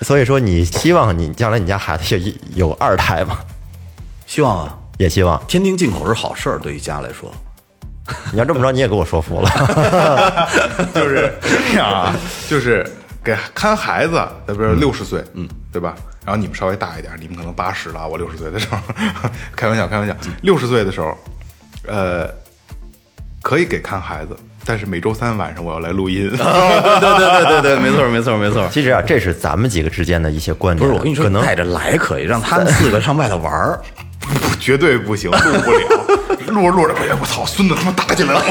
[0.00, 3.38] 所以说，你希望你将来你家孩子有有二胎吗？
[4.26, 5.40] 希望啊，也希望。
[5.46, 7.32] 天津进口是好事儿，对于家来说。
[8.30, 9.50] 你要这么着，你也给我说服了。
[10.94, 11.32] 就是
[11.72, 12.14] 这样啊，
[12.48, 12.86] 就是
[13.24, 15.96] 给看孩子，比如六十岁，嗯，对吧？
[16.24, 18.78] 然后你们稍微大一点，你们可能八十了，我六十岁的时候，
[19.56, 21.16] 开玩笑，开玩笑，六十岁的时候，
[21.88, 22.28] 呃，
[23.42, 26.28] 可以给看孩子，但是每周三晚上我要来录音。
[26.30, 28.68] 对对对对对，没错没错没错。
[28.70, 30.88] 其实啊，这是咱们几个之间的一些观点。
[30.88, 33.80] 不是我跟你说，可能带着来可以，让他们四个上外头玩儿。
[34.60, 35.78] 绝对不行，录不了，
[36.48, 38.42] 录着录着，哎呀，我操，孙子他妈打起来了！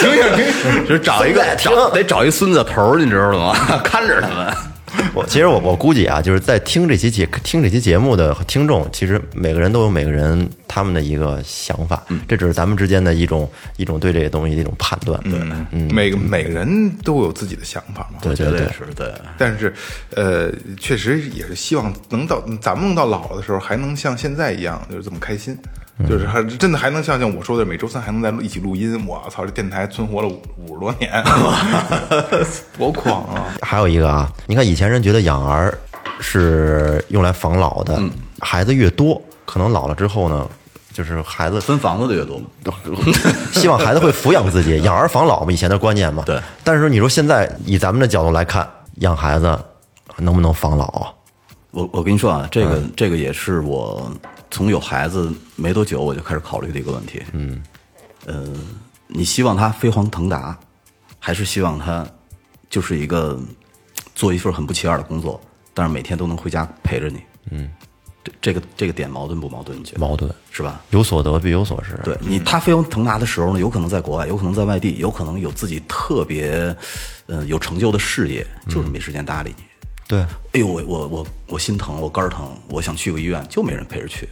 [0.00, 0.80] 停一下，停一下。
[0.86, 3.54] 就是找一个找得找一孙子头儿，你知道吗？
[3.84, 4.54] 看着他们。
[5.14, 15.20] 我其实我我估计啊，就是在听这期节听这期节目的听众，其实每个人都有每个人他们的一个想法，这只是咱们之间的一种一种对这个东西的一种判断。
[15.24, 15.38] 对，
[15.70, 18.18] 嗯，每个每个人都有自己的想法嘛。
[18.22, 19.12] 对对对绝对，是对。
[19.36, 19.72] 但是，
[20.14, 25.56] 呃，确实也是希望能到咱们到老的时候，还能像现在一样，就是这么开心，
[26.06, 29.06] 就是还真的还能像像我说的，每周三还能在一起录音。
[29.06, 31.10] 我操，这电台存活了五五十多年，
[32.78, 33.46] 多狂啊！
[33.62, 35.76] 还有一个啊，你看以前人觉得养儿
[36.20, 38.00] 是用来防老的，
[38.40, 40.46] 孩子越多，可能老了之后呢，
[40.92, 42.46] 就是孩子分房子的越多嘛。
[43.52, 46.22] 希望孩子会抚养自己，养儿防老嘛，以前的观念嘛。
[46.26, 46.40] 对。
[46.62, 49.58] 但是说你说现在以咱们的角度来看，养孩子
[50.18, 51.10] 能不能防老啊？
[51.70, 54.10] 我我跟你说啊，这个、这个也是我
[54.50, 57.22] 从有孩子没多久我就开始考虑的一个问题。
[57.32, 57.62] 嗯，
[58.24, 58.48] 呃，
[59.06, 60.58] 你希望他飞黄腾达，
[61.18, 62.06] 还是希望他
[62.70, 63.38] 就是一个
[64.14, 65.40] 做一份很不起眼的工作，
[65.74, 67.20] 但是每天都能回家陪着你？
[67.50, 67.70] 嗯，
[68.24, 69.78] 这这个这个点矛盾不矛盾？
[69.78, 70.80] 你觉得矛盾是吧？
[70.90, 72.00] 有所得必有所失。
[72.02, 76.74] 对你，他飞黄腾达的时候呢，有可能在国外，有可能在外地，有可能有自己特别，
[77.26, 79.64] 呃，有成就的事业，就是没时间搭理你。
[80.08, 84.26] 对，哎呦，我我我我心疼，我肝儿疼，我想去个医院，就没人陪着去，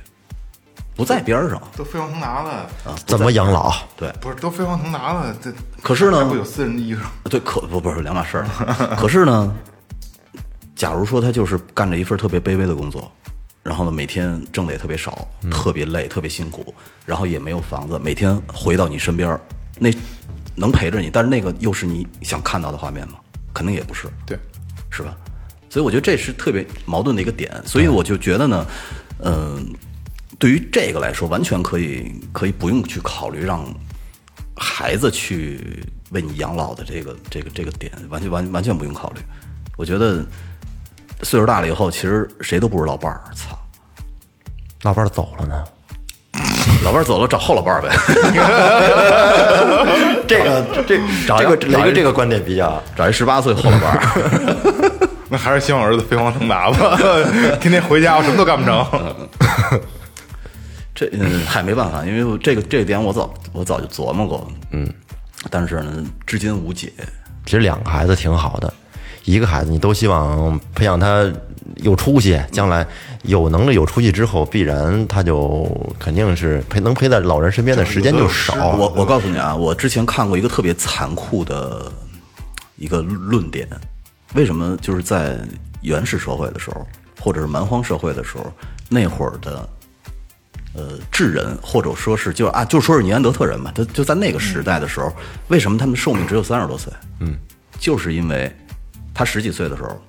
[0.95, 1.63] 不在边儿上。
[1.77, 2.51] 都飞黄腾达了
[2.83, 3.75] 啊，怎么养老？
[3.95, 5.53] 对，不是都飞黄腾达了，这
[5.83, 7.03] 可是呢还不有私人的医生？
[7.25, 8.97] 对，可不不是两码事儿。
[8.97, 9.55] 可是呢，
[10.75, 13.13] 假如说他就是干着一份特别卑微的工作，
[13.63, 16.75] 然后呢，每天挣的也特别少，特别累，特别辛苦，
[17.05, 19.39] 然后也没有房子，每天回到你身边儿，
[19.79, 19.91] 那
[20.55, 23.19] 能陪着你，但是那个又是你想看到的画面吗？
[23.53, 24.09] 肯定也不是。
[24.25, 24.39] 对，
[24.89, 25.15] 是吧？
[25.77, 28.67] 所以我觉得这是特别矛盾的一个点，所以我就觉得呢，
[29.23, 29.75] 嗯、
[30.39, 33.63] 对于这个来说，完全可以可以不用去考虑让
[34.57, 39.21] 孩子去为你养老的这个这个这个点，完全完完全不用考虑。
[39.77, 40.25] 我觉得
[41.23, 43.21] 岁数大了以后，其实谁都不是老伴儿。
[43.35, 43.59] 操，
[44.81, 45.63] 老伴儿走了呢，
[46.87, 47.91] 老伴儿走了找后老伴儿呗。
[50.27, 54.01] 这个这找一这个找一雷哥这个观点比较，找一十八岁后老伴儿。
[55.29, 56.97] 那还是希望儿子飞黄腾达吧，
[57.61, 58.85] 天天回家我什么都干不成。
[60.95, 64.91] 这嗯，还没办法，因为我这个这个点我早我早就琢磨过，嗯，
[65.51, 66.91] 但是呢，至今无解。
[67.45, 68.73] 其实两个孩子挺好的，
[69.25, 71.31] 一个孩子你都希望培养他
[71.77, 72.87] 有出息，将来
[73.25, 75.69] 有能力有出息之后，必然他就
[75.99, 78.71] 肯定是陪能陪在老人身边的时间就少。
[78.71, 81.93] 我我告诉你啊，我之前看过一个特别残酷的
[82.77, 83.69] 一个论点，
[84.37, 85.39] 为什么就是在
[85.81, 86.87] 原始社会的时候，
[87.19, 88.53] 或者是蛮荒社会的时候，
[88.89, 89.69] 那会儿的
[90.75, 95.11] 呃智人，或者说是就啊，就说是尼安德特人吧，他就在那个时代的时候，
[95.49, 96.93] 为什么他们寿命只有三十多岁？
[97.21, 97.35] 嗯，
[97.79, 98.55] 就是因为
[99.15, 100.01] 他十几岁的时候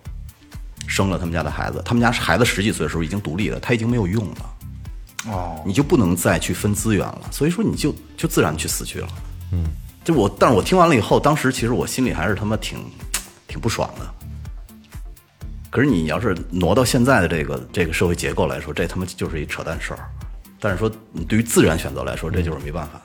[0.88, 4.36] 生了他们家的孩子，他们家孩子十几岁的时候已经独立了，他已经没有用了。
[5.32, 9.08] 哦，你就不能再去分资源了，所以说你就就自然去死去了。
[9.54, 9.64] 嗯，
[10.04, 12.80] 就我，但是我听完了以后，当时其实我心里还是他妈挺
[13.48, 14.14] 挺不爽的。
[15.78, 20.00] 可是你要是挪到现在的这个这个社会结构来说，这他妈就是一扯淡事儿。
[20.60, 23.00] 但是说你对于自然选择来说，这就是没办法。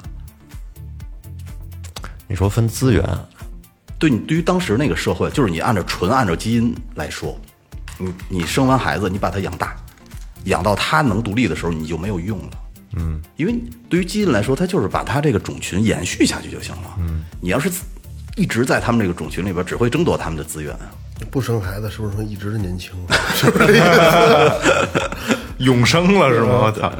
[2.27, 3.05] 你说分资源，
[3.99, 7.39] 对你对于当时那个社会，就是你按照纯按照基因来说，
[7.99, 9.77] 你你生完孩子，你把他养大，
[10.45, 12.51] 养到他能独立的时候，你就没有用了。
[12.97, 13.55] 嗯，因为
[13.91, 16.97] 对于基因来说，它就是把它这个种群延续下去就行了。
[17.01, 17.71] 嗯，你要是
[18.35, 20.75] 一直在他们这个种群里边，只会争夺他们的资源。
[21.31, 22.93] 不生孩子是不是说一直的年轻？
[23.35, 23.81] 是不是
[25.59, 26.49] 永生了是吗？
[26.65, 26.93] 我操！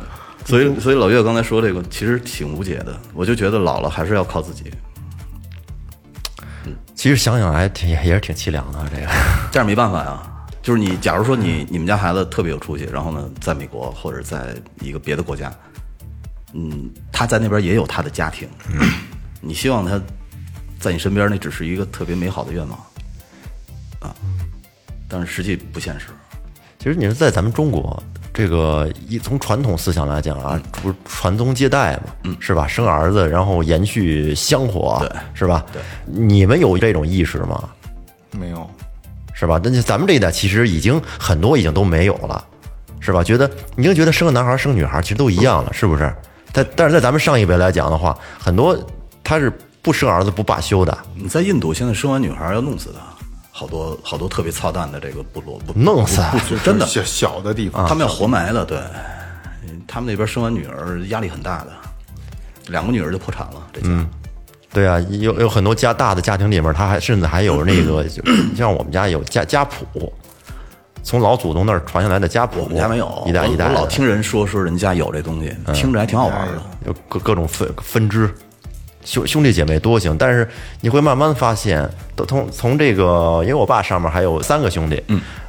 [0.45, 2.99] 所以，所以老岳刚才说这个其实挺无解的。
[3.15, 4.65] 我就觉得老了还是要靠自己，
[6.95, 8.79] 其实想想还挺也是挺凄凉的。
[8.95, 9.07] 这个
[9.53, 10.23] 但是没办法呀。
[10.63, 15.53] 就是你，假如说你你们家孩子特别有出息，然后呢，在美国或者在一个别的国家，
[16.53, 18.49] 嗯，他在那边也有他的家庭，
[19.41, 20.01] 你希望他
[20.79, 22.79] 在你身边，那只是一个特别美好的愿望
[24.03, 24.15] 啊，
[25.09, 26.09] 但是实际不现实。
[26.79, 28.03] 其实你说在咱们中国，
[28.35, 32.67] 这个一从传统思想来讲啊，不是传宗接代嘛，是吧？
[32.67, 35.65] 生儿子，然后延续香火，对是吧？
[35.73, 37.69] 对，你们有这种意识吗？
[38.33, 38.69] 没有，
[39.33, 39.61] 是吧？
[39.63, 42.45] 但是咱们这一代其实已经很多已经都没有了，
[42.99, 43.23] 是吧？
[43.23, 46.13] 觉得你就觉得生个男孩生女孩其实都一样了，是不是？
[46.53, 48.77] 但但是在咱们上一辈来讲的话，很多
[49.23, 53.01] 他是不生儿子不罢休的，你在印度现在生完女孩要弄死她，
[53.55, 58.81] 好多好多特别操蛋的这个部落，不弄死不不真的，小小的地方，他们要活埋了，对，
[59.87, 61.73] 他们那边生完女儿压力很大的，
[62.69, 63.89] 两个女儿就破产了，这家。
[64.73, 68.23] 对啊，有有很多家大的家庭里面，他还甚至还有 那个，就
[68.57, 70.11] 像我们家有家家谱，
[71.03, 76.63] 从老祖宗那儿传下来的家谱，我们家没有，一代一代老听人说说人家有这东西，听着还挺好玩的。
[76.87, 78.35] 有各各种分分支，
[79.05, 80.49] 兄兄弟姐妹多行，但是
[80.81, 85.03] 你会慢慢发现，都从从这个，因为我爸上面还有三个兄弟，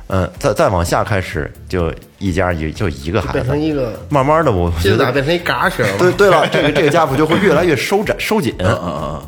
[0.10, 5.98] 嗯再再往下开始就一家一就一个孩子变成，一个，慢慢的我觉得，变成一嘎型了？
[5.98, 9.22] 对对了， 这个这个家谱就会越来越收窄收紧，嗯嗯，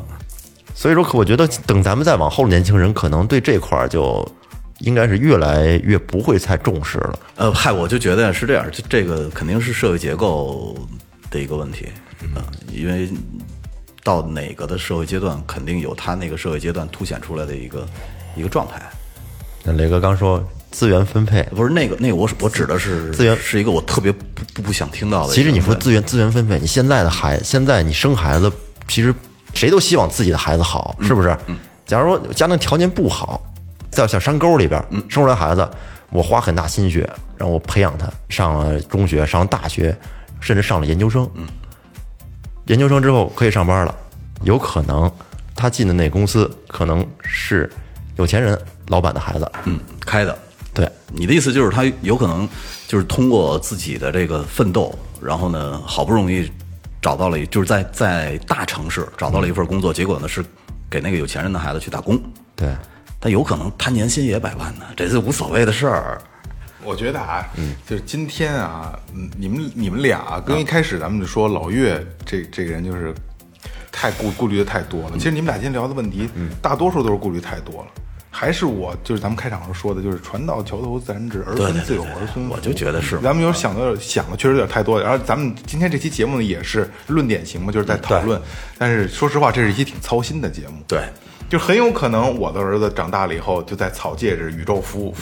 [0.74, 4.26] 所以说，可我觉得等咱们再往后的年轻人，可能对这块儿就
[4.80, 7.18] 应该是越来越不会太重视了。
[7.36, 10.76] 呃，嗨，我就觉得是这样，这这个肯定是社会结构
[11.30, 11.88] 的一个问题，
[12.22, 13.08] 嗯，因为
[14.06, 17.84] 到哪个的社会阶段，肯定有他那个社会阶段凸显出来的一个
[18.36, 18.80] 一个状态。
[19.64, 20.40] 那雷哥刚说
[20.70, 25.34] 资源分配，不是那个那个我，我指的是资源是一个我特别不不不想听到的。
[25.34, 28.48] 其实你说资源资源分配，你现在的孩，现在你生孩子，
[28.86, 29.12] 其实
[29.54, 31.36] 谁都希望自己的孩子好，是不是？
[31.84, 33.42] 假如说家庭条件不好，
[33.90, 35.68] 在小山沟里边生出来孩子，
[36.10, 39.96] 我花很大心血让我培养他，上了中学，上了大学，
[40.38, 41.28] 甚至上了研究生。
[42.66, 43.94] 研究生之后可以上班了，
[44.42, 45.10] 有可能
[45.54, 47.70] 他进的那公司可能是
[48.16, 48.58] 有钱人
[48.88, 49.50] 老板的孩子。
[49.64, 50.36] 嗯开的。
[50.74, 52.46] 对，你的意思就是他有可能
[52.86, 56.50] 就是通过自己的这个奋斗，然后呢，好不容易
[57.00, 60.44] 找到了，就是在在大城市找到了一份工作，结果呢是
[60.90, 62.20] 给那个有钱人的孩子去打工。
[62.54, 62.76] 对，
[63.18, 66.20] 他有可能他年薪也百万呢，这是无所谓的事儿。
[66.86, 73.12] 我觉得啊，嗯就是今天啊，嗯你们你们俩啊跟一开始咱们就说老岳这这个人就是
[73.90, 75.12] 太顾顾虑的太多了。
[75.14, 76.28] 其实你们俩今天聊的问题，
[76.62, 77.88] 大多数都是顾虑太多了。
[78.30, 82.52] 还是我就是咱们开场时候说的，就是船到桥头自然直，儿孙自有儿孙福。
[82.52, 85.04] 我就觉得是咱们有想的想的确实有点太多了。
[85.04, 88.38] 然后咱们今天这期节目呢，也是论点型嘛，就是在讨论。
[88.76, 90.74] 但是说实话，这是一期挺操心的节目。
[90.86, 91.08] 对，
[91.48, 95.14] 就很有可能我的儿子长大了以后，就在草戒指宇宙服务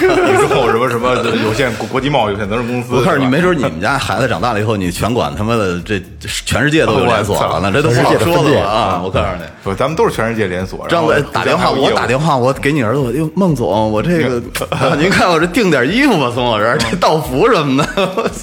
[0.00, 1.14] 宇宙什么什么
[1.44, 2.96] 有限国国际贸易有限责任公司。
[2.96, 9.00] 我告诉你，没准你们家孩子长大了以后，你全管他妈的这这全世界都有连锁了那，这都不好说的了啊！
[9.04, 9.42] 我告诉你。
[9.62, 10.84] 不，咱们都是全世界连锁。
[10.88, 17.88] 这样子然后打电话，我打电话，我给你儿子，我哟，孟总，我这个，啊您看我这订点衣服吧，宋老师这道服什么的，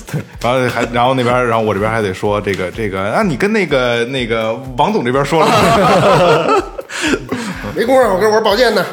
[0.42, 6.64] 然后还然后那边，然后我这边还得说这个这个啊，你跟那个那个王总这边说了吗，
[7.76, 8.86] 没工夫，我跟我玩宝剑呢，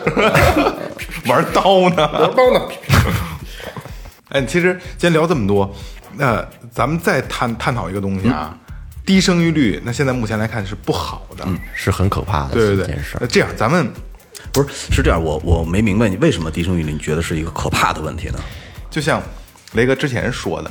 [1.26, 1.96] 玩刀呢。
[2.18, 2.60] 玩刀呢。
[4.30, 5.72] 哎，其实今天聊这么多，
[6.16, 8.56] 那咱们再探探讨一个东西啊，
[9.06, 13.16] 低生育率，那现在目前来看是不好的，是很可怕的对对对一件事。
[13.20, 13.92] 那这样，咱们
[14.52, 18.38] 不是是这样，我我没明白你为什么低生育率你觉得是一个可怕的问题呢？
[18.90, 19.22] 就像
[19.74, 20.70] 雷哥之前说的，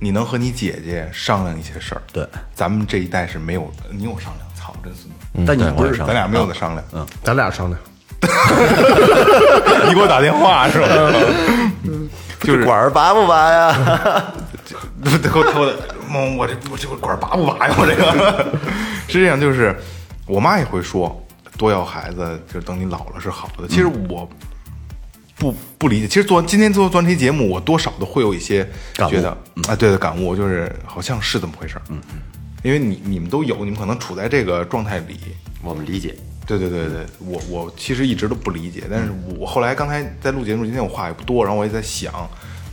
[0.00, 7.80] 你能和你姐姐商量一些事儿，对，咱们这一代是没有，你有商量，操，真孙子，但你不是咱俩没有的商量，嗯，咱俩商量，
[9.88, 10.86] 你给我打电话是吧？
[12.42, 14.32] 就是管儿拔不拔呀？
[15.04, 15.76] 我 偷偷的，
[16.12, 17.74] 我我这我这管拔不拔呀？
[17.78, 18.46] 我这个。
[19.08, 19.76] 是这样，就是
[20.26, 21.22] 我妈也会说，
[21.58, 23.68] 多要孩子，就是等你老了是好的。
[23.68, 24.26] 其实我
[25.36, 28.66] 不不理解，其实做今天做做这期节目，我多少都会有一些
[28.96, 29.28] 感觉得
[29.68, 32.20] 啊，对的感悟，就是好像是这么回事嗯嗯，
[32.62, 35.18] 因为你你们都有，你们可能处在这个状态里，
[35.62, 36.14] 我们理解。
[36.46, 42.12] 对对对对，我我其实一直都不理解，但是我后来刚才在录节目，今天我话也不多，然后我也在想，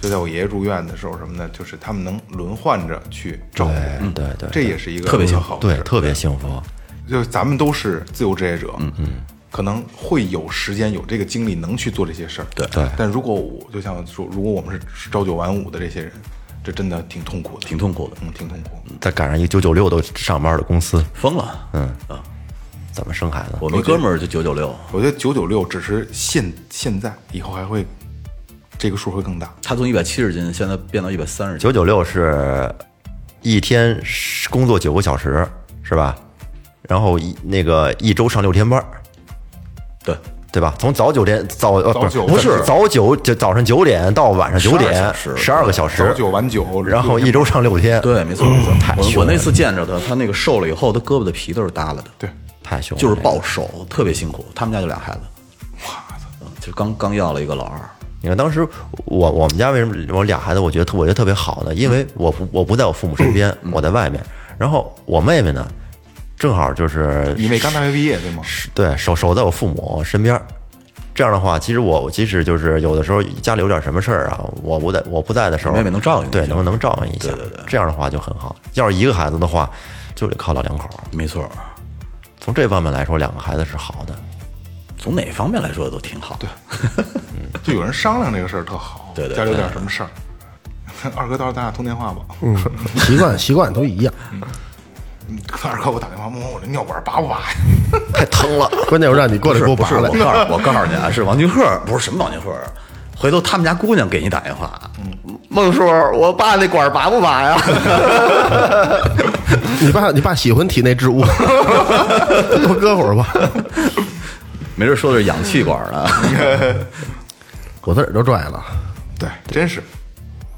[0.02, 3.72] 就在我爷爷住院的时候什么的，就是他们能轮换着去照顾。
[3.72, 4.50] 我，对对对。
[4.52, 6.62] 这也是一个特别幸福对，特别幸福。
[7.08, 9.08] 就是咱们都是自由职业者，嗯嗯，
[9.52, 12.68] 可能会有时间有这个精力能去做这些事儿，对。
[12.70, 16.12] 对但如果我就像说，如果我们是是朝九晚五的这些人，
[16.68, 18.72] 这真的挺痛苦的，挺痛苦的，嗯，挺痛苦。
[19.00, 21.70] 再赶上一九九六都上班的公司，疯了。
[21.72, 22.22] 嗯啊，
[22.92, 23.54] 怎么生孩子？
[23.62, 27.86] 我们哥们儿就九九六，我觉得九九六只是现现在，以后还会
[28.78, 29.50] 这个数会更大。
[29.64, 32.70] 他从一百七十斤现在变到一百三十斤，九九六是
[33.42, 33.98] 一天
[34.50, 35.48] 工作九个小时，
[35.84, 36.18] 是吧？
[36.82, 38.86] 然后一那个一周上六天班儿，
[40.04, 40.14] 对，
[40.58, 40.74] 对吧？
[40.80, 48.74] 从早九点早呃不是早九不是早九就早上九点到晚上九点，十二个小时，早九晚九，然后一周上六天，对，没错没错。
[48.82, 52.28] 太凶了我我那次见着他，他那个瘦了以后，他胳膊的皮都是耷拉的，对，
[52.64, 54.44] 太凶了，就是这个暴瘦，特别辛苦。
[54.56, 55.20] 他们家就俩孩子，
[56.42, 57.80] 嗯就刚刚要了一个老二，
[58.20, 58.68] 你看当时
[59.06, 61.76] 我我们家为什么我俩孩子，我觉得特我觉得特别好呢？
[61.76, 64.20] 因为我不我不在我父母身边，我在外面，
[64.58, 65.68] 然后我妹妹呢，
[66.38, 68.44] 正好就是你妹刚大学毕业对吗？
[68.74, 70.40] 对，守守在我父母身边。
[71.16, 77.30] 这样的话，其实我即使就是有的时候家里有点什么事儿啊，我不在我不在的时候，妹妹能照应对，能能照应一下。
[77.30, 78.56] 对对对这样的话就很好。
[78.76, 79.68] 要是一个孩子的话，
[80.14, 80.88] 就得靠老两口。
[81.12, 81.50] 没错。
[82.40, 84.16] 从这方面来说，两个孩子是好的。
[84.96, 86.38] 从哪方面来说都挺好。
[86.40, 86.48] 对，
[87.64, 90.10] 就有人商量这个事儿特好，对对家里有点什么事儿，
[91.18, 92.22] 二哥到时候咱俩通电话吧。
[92.42, 92.56] 嗯，
[92.98, 94.14] 习惯习惯都一样。
[95.64, 97.48] 二哥，我打电话，摸摸我这尿管拔不拔呀？
[98.14, 100.18] 太疼了， 关键我让你过来给我，拔了我。
[100.18, 102.54] 告诉我告诉你啊，是王俊赫， 不是什么王俊赫。
[103.16, 104.80] 回头他们家姑娘给你打电话，
[105.50, 107.58] 孟叔，我爸那管拔不拔呀？
[109.82, 111.24] 你爸你爸喜欢体内置物，
[112.62, 113.34] 多搁会儿吧。
[114.76, 116.06] 没准说的是氧气管呢。
[117.82, 118.64] 我自个儿都拽了。
[119.18, 119.82] 对，真是，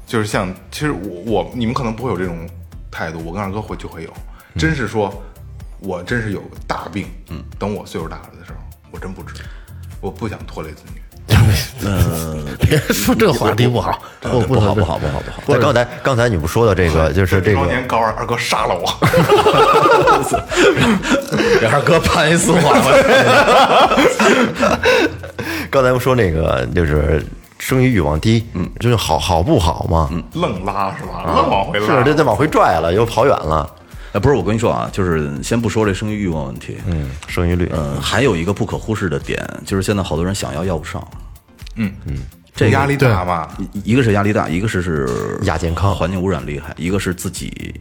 [0.06, 2.46] 就是像，其实我我你们可能不会有这种
[2.90, 4.10] 态度，我跟二哥会就会有，
[4.58, 5.12] 真是说，
[5.80, 8.58] 我真是有个大病，嗯，等我岁数大了的时候，
[8.90, 9.34] 我真不治，
[10.00, 11.00] 我不想拖累子女。
[11.86, 15.42] 嗯 别说这话题不好，不不好不不好不好不好。
[15.46, 18.84] 那刚才刚才你不说的这个，就是这多个 年高二，二哥杀了我，
[21.60, 22.82] 给二哥判一死缓
[25.70, 27.24] 刚才不说那个就是
[27.60, 31.22] 生育欲望低，嗯，就是好好不好嘛，嗯，愣拉是吧？
[31.26, 33.70] 愣往回拉，是这这往回拽了，又跑远了，
[34.12, 41.06] 哎，不是，我跟你说啊，就是先不说这生育欲望问题，嗯，生育率，嗯，还有一个不可忽视的点，就是现在好多人想要要不上，
[41.76, 42.16] 嗯嗯，
[42.54, 47.72] 这个压力大嘛，一一个是压力大，一个是是亚健康环境污染厉害，一个是自己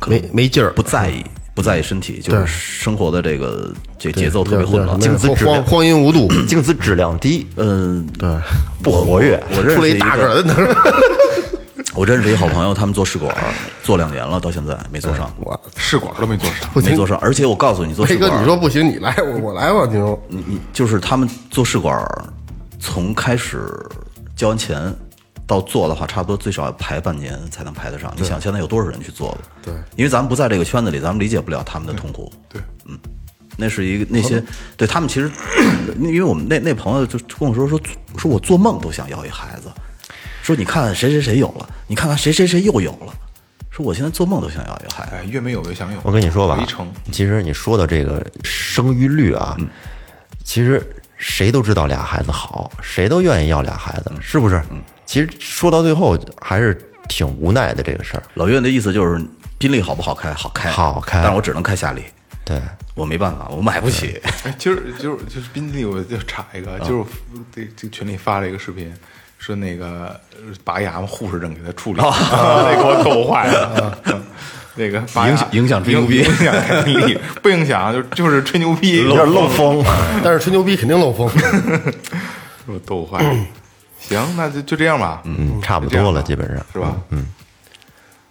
[0.00, 4.98] 可没没劲儿不在意不在意身体，就是生活的这个这节奏特别混乱。
[4.98, 8.28] 精子质量荒荒淫无度，精子质量低，嗯，对，
[8.82, 10.54] 不活跃，我认出了一识一个，大个儿的，
[11.94, 17.18] 我认识一好朋友，他们做试管儿做两年了，到现在没做上，我试管都没做上，没做，上。
[17.18, 22.24] 而且我告诉你，做试管儿，你说不行，你来，我我来吧，你说你你就是他们做试管儿，
[22.78, 23.68] 从开始
[24.36, 24.94] 交完钱
[25.46, 28.12] 到做的话，差不多最少要排半年才能排得上。
[28.16, 29.72] 你想现在有多少人去做的？
[29.72, 32.32] 对，因为咱们不在这个圈子里，咱们理解不了他们的痛苦。
[32.48, 32.96] 对，嗯
[33.56, 34.42] 那是一个那些
[34.76, 35.30] 对他们其实，
[36.00, 37.78] 因为我们那那朋友就跟我说说
[38.16, 39.68] 说我做梦都想要一孩子，
[40.50, 43.14] 说你看看谁谁谁有了，你看看谁谁谁又有了，
[43.70, 45.10] 说我现在做梦都想要一个孩子。
[45.12, 46.00] 哎，越没有越想有。
[46.02, 46.66] 我跟你说吧，
[47.12, 49.56] 其实你说的这个生育率啊，
[50.42, 50.84] 其实
[51.16, 54.60] 谁都知道俩孩子好，谁都愿意要俩孩子，是不是？
[55.06, 56.76] 其实说到最后还是
[57.08, 58.22] 挺无奈的这个事儿。
[58.34, 59.24] 老岳的意思就是
[59.56, 60.34] 宾利好不好开？
[60.34, 62.02] 好开，好开但是我只能开夏利，
[62.44, 62.60] 对，
[62.94, 64.20] 我没办法，我买不起。
[64.42, 67.04] 哎，今儿就是就是宾利，我就插一个，就是
[67.54, 68.92] 这这群里发了一个视频，
[69.50, 73.98] 说那个呃拔牙嘛，护士正给他处理， 那给我逗坏了。
[74.04, 74.22] 嗯
[74.76, 76.54] 那个拔影响影响吹牛逼影影响
[77.42, 79.84] 不影响，就就是吹牛逼，有点漏风。
[80.22, 81.28] 但是吹牛逼肯定漏风。
[82.66, 83.36] 给我逗坏了。
[83.98, 86.94] 行，那就就这样吧，嗯，差不多了，基本上是吧？
[87.10, 87.26] 嗯，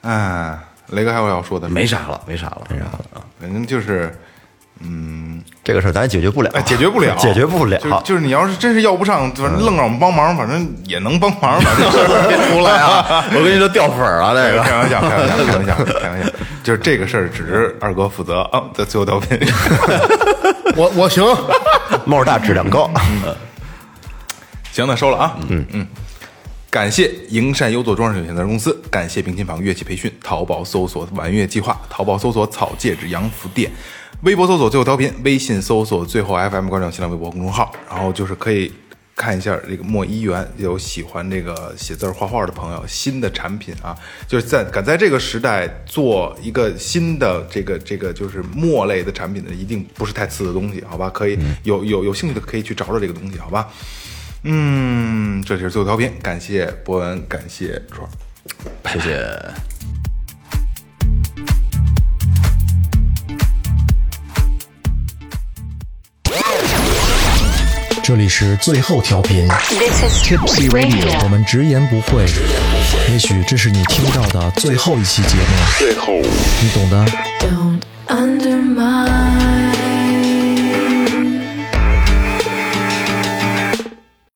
[0.01, 0.57] 哎，
[0.88, 3.22] 雷哥还有要说的没啥了，没啥了，没啥了啊。
[3.39, 4.17] 反正就是
[5.63, 7.77] 这个事儿咱也解决不了，哎，解决不了， 解决不了。
[7.80, 13.25] 就是就是你要是真是要不上，反正愣让我们帮忙，反正也能帮忙，反正别出来啊！
[13.36, 14.63] 我跟你说掉粉儿了，这个。
[14.63, 16.30] 开玩笑，开玩笑，开玩笑，开玩笑，
[16.63, 19.38] 就是这个事儿只是二哥负责啊，在最后调频。
[20.75, 21.23] 我我行，
[22.05, 22.89] 帽儿大质量高，
[24.71, 25.36] 行，那收了啊。
[25.49, 25.65] 嗯。
[25.73, 25.86] 嗯，
[26.71, 33.69] 感谢营山优作装饰有限责任公司，感谢平琴坊乐器培训，淘宝搜索“玩乐计划”，淘宝搜索“草戒指洋服店”，
[34.22, 38.72] 微博搜索“最后调频”，微信搜索“最后 FM”，关注新浪微博公众号，然后就是可以。
[39.15, 43.93] 看一下这个墨一元有喜欢这个写字画画的朋友，新的产品啊，
[44.26, 51.09] 就是在赶在这个时代做一个新的这个这个就是墨类的产品的，一定不是太次的东西，好吧？
[51.09, 53.67] 可以有有有兴趣的可以去找找这个东西，好吧？
[54.43, 58.09] 嗯，这就是最后调频，感谢博文，感谢川儿。
[58.93, 59.78] 谢谢。
[68.10, 69.47] 这里是最后调频。
[69.47, 72.26] Tipsy radio 我们直言不讳
[73.07, 75.43] 也许这是你听到的最后一期节目。
[75.78, 76.14] 最后。
[76.14, 77.05] 你懂的。
[77.39, 79.89] Don't undermine